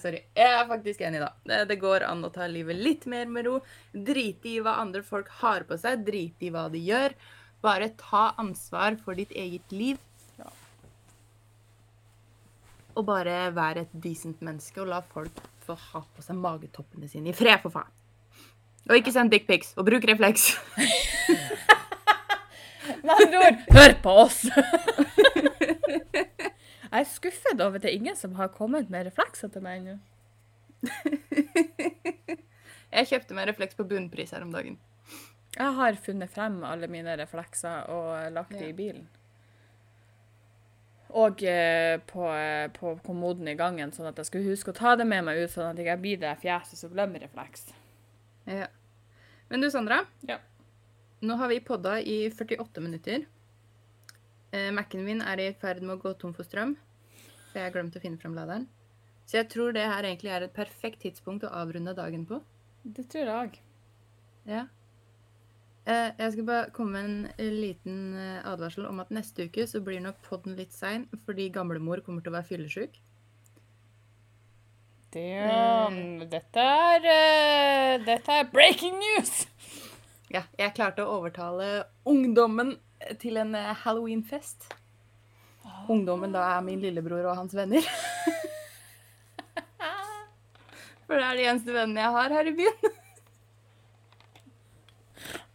[0.00, 0.20] Sorry.
[0.36, 1.30] Jeg er faktisk enig, da.
[1.46, 3.58] Det, det går an å ta livet litt mer med ro.
[3.92, 7.14] Drite i hva andre folk har på seg, drite i hva de gjør.
[7.64, 10.00] Bare ta ansvar for ditt eget liv.
[12.94, 17.32] Og bare være et decent menneske og la folk få ha på seg magetoppene sine
[17.32, 17.90] i fred, for faen.
[18.84, 20.50] Og ikke send dickpics, og bruk refleks.
[23.04, 24.42] Med andre ord, hør på oss!
[26.94, 29.80] Jeg er skuffet over at det er ingen som har kommet med reflekser til meg
[29.80, 29.96] ennå.
[32.94, 34.76] Jeg kjøpte meg refleks på bunnpris her om dagen.
[35.56, 38.68] Jeg har funnet frem alle mine reflekser og lagt dem Ja.
[38.70, 39.08] i bilen.
[41.14, 44.94] Og eh, på, eh, på kommoden i gangen, sånn at jeg skulle huske å ta
[44.96, 47.68] det med meg ut, sånn at jeg ikke blir det fjeset som glemmer refleks.
[48.48, 48.66] Ja.
[49.48, 50.02] Men du, Sandra.
[50.26, 50.40] Ja.
[51.24, 53.26] Nå har vi podda i 48 minutter.
[54.54, 56.74] Eh, Mac-en min er i ferd med å gå tom for strøm,
[57.50, 58.66] for jeg har glemt å finne frem laderen.
[59.24, 62.40] Så jeg tror det her egentlig er et perfekt tidspunkt å avrunde dagen på.
[62.84, 63.60] Det tror jeg òg.
[64.50, 64.66] Ja.
[65.86, 69.66] Eh, jeg skal bare komme med en eh, liten eh, advarsel om at neste uke
[69.68, 72.94] så blir nok podden litt sein, fordi gamlemor kommer til å være fyllesyk.
[75.14, 79.44] Det- Dette er uh, Dette er breaking news!
[80.32, 82.72] Ja, jeg klarte å overtale ungdommen
[83.22, 83.52] til en
[83.84, 84.64] halloweenfest.
[85.92, 87.84] Ungdommen da er min lillebror og hans venner.
[91.04, 92.94] For det er de eneste vennene jeg har her i byen.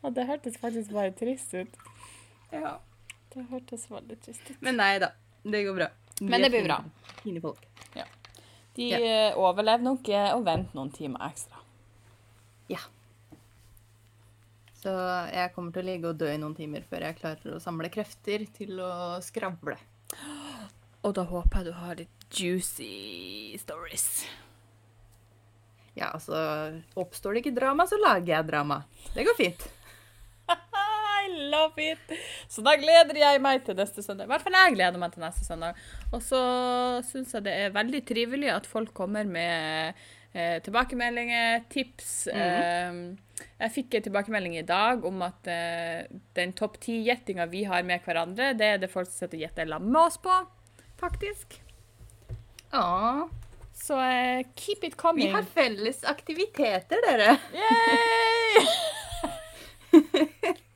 [0.03, 1.73] Ja, det hørtes faktisk bare trist ut.
[2.51, 2.77] Ja.
[3.33, 4.61] Det hørtes veldig trist ut.
[4.65, 5.11] Men nei da,
[5.43, 5.89] det går bra.
[6.19, 6.79] De Men det blir bra.
[7.23, 7.65] Fine folk.
[8.79, 8.97] De Ja.
[9.01, 11.57] eh, overlever nok eh, og venter noen timer ekstra.
[12.71, 12.79] Ja.
[14.79, 14.93] Så
[15.33, 17.89] jeg kommer til å ligge og dø i noen timer før jeg klarer å samle
[17.91, 19.75] krefter til å skravle.
[21.03, 24.05] Og da håper jeg du har litt juicy stories.
[25.97, 26.39] Ja, altså
[26.95, 28.83] Oppstår det ikke drama, så lager jeg drama.
[29.15, 29.67] Det går fint.
[31.49, 32.13] Love it!
[32.51, 34.27] Så da gleder jeg meg til neste søndag.
[34.27, 35.79] I hvert fall jeg gleder meg til neste søndag.
[36.11, 36.41] Og så
[37.09, 39.97] syns jeg det er veldig trivelig at folk kommer med
[40.33, 42.13] eh, tilbakemeldinger, tips.
[42.33, 43.01] Eh,
[43.59, 46.05] jeg fikk en tilbakemelding i dag om at eh,
[46.37, 49.73] den topp ti-gjettinga vi har med hverandre, det er det folk som sitter og gjetter
[49.73, 50.39] sammen med oss på,
[51.01, 51.59] faktisk.
[52.73, 53.27] Ja.
[53.79, 55.27] Så uh, keep it coming.
[55.27, 57.37] vi har felles aktiviteter, dere.
[57.55, 58.65] Yay!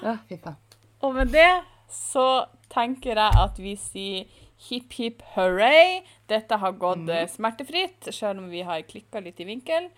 [0.00, 0.58] Å, fy faen.
[1.04, 1.50] Og med det
[1.90, 6.00] så tenker jeg at vi sier hipp hipp hurray.
[6.30, 7.32] Dette har gått mm.
[7.32, 9.88] smertefritt, selv om vi har klikka litt i vinkel.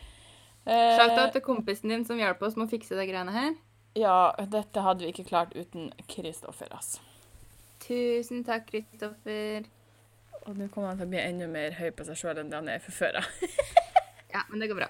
[0.64, 3.54] Eh, Shout-out til kompisen din som hjalp oss med å fikse de greiene her.
[3.98, 7.02] ja, dette hadde vi ikke klart uten Kristoffer, altså.
[7.82, 9.66] Tusen takk, Kristoffer.
[10.46, 12.58] Og nå kommer han til å bli enda mer høy på seg sjøl enn det
[12.58, 13.30] han er fra før av.
[14.32, 14.86] Ja, men det går bra.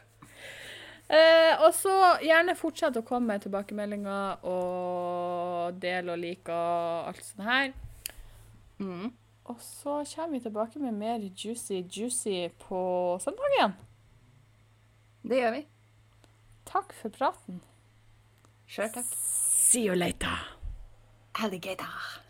[1.08, 1.94] Eh, og så
[2.24, 7.72] gjerne fortsett å komme med tilbakemeldinger og del og like og alt sånt her.
[8.78, 9.10] Mm.
[9.50, 12.80] Og så kommer vi tilbake med mer juicy juicy på
[13.20, 13.74] søndagen.
[15.22, 15.62] Det gjør vi.
[16.70, 17.60] Takk for praten.
[18.70, 19.08] Sjøl takk.
[19.12, 20.38] See you later.
[21.42, 22.22] Alligator.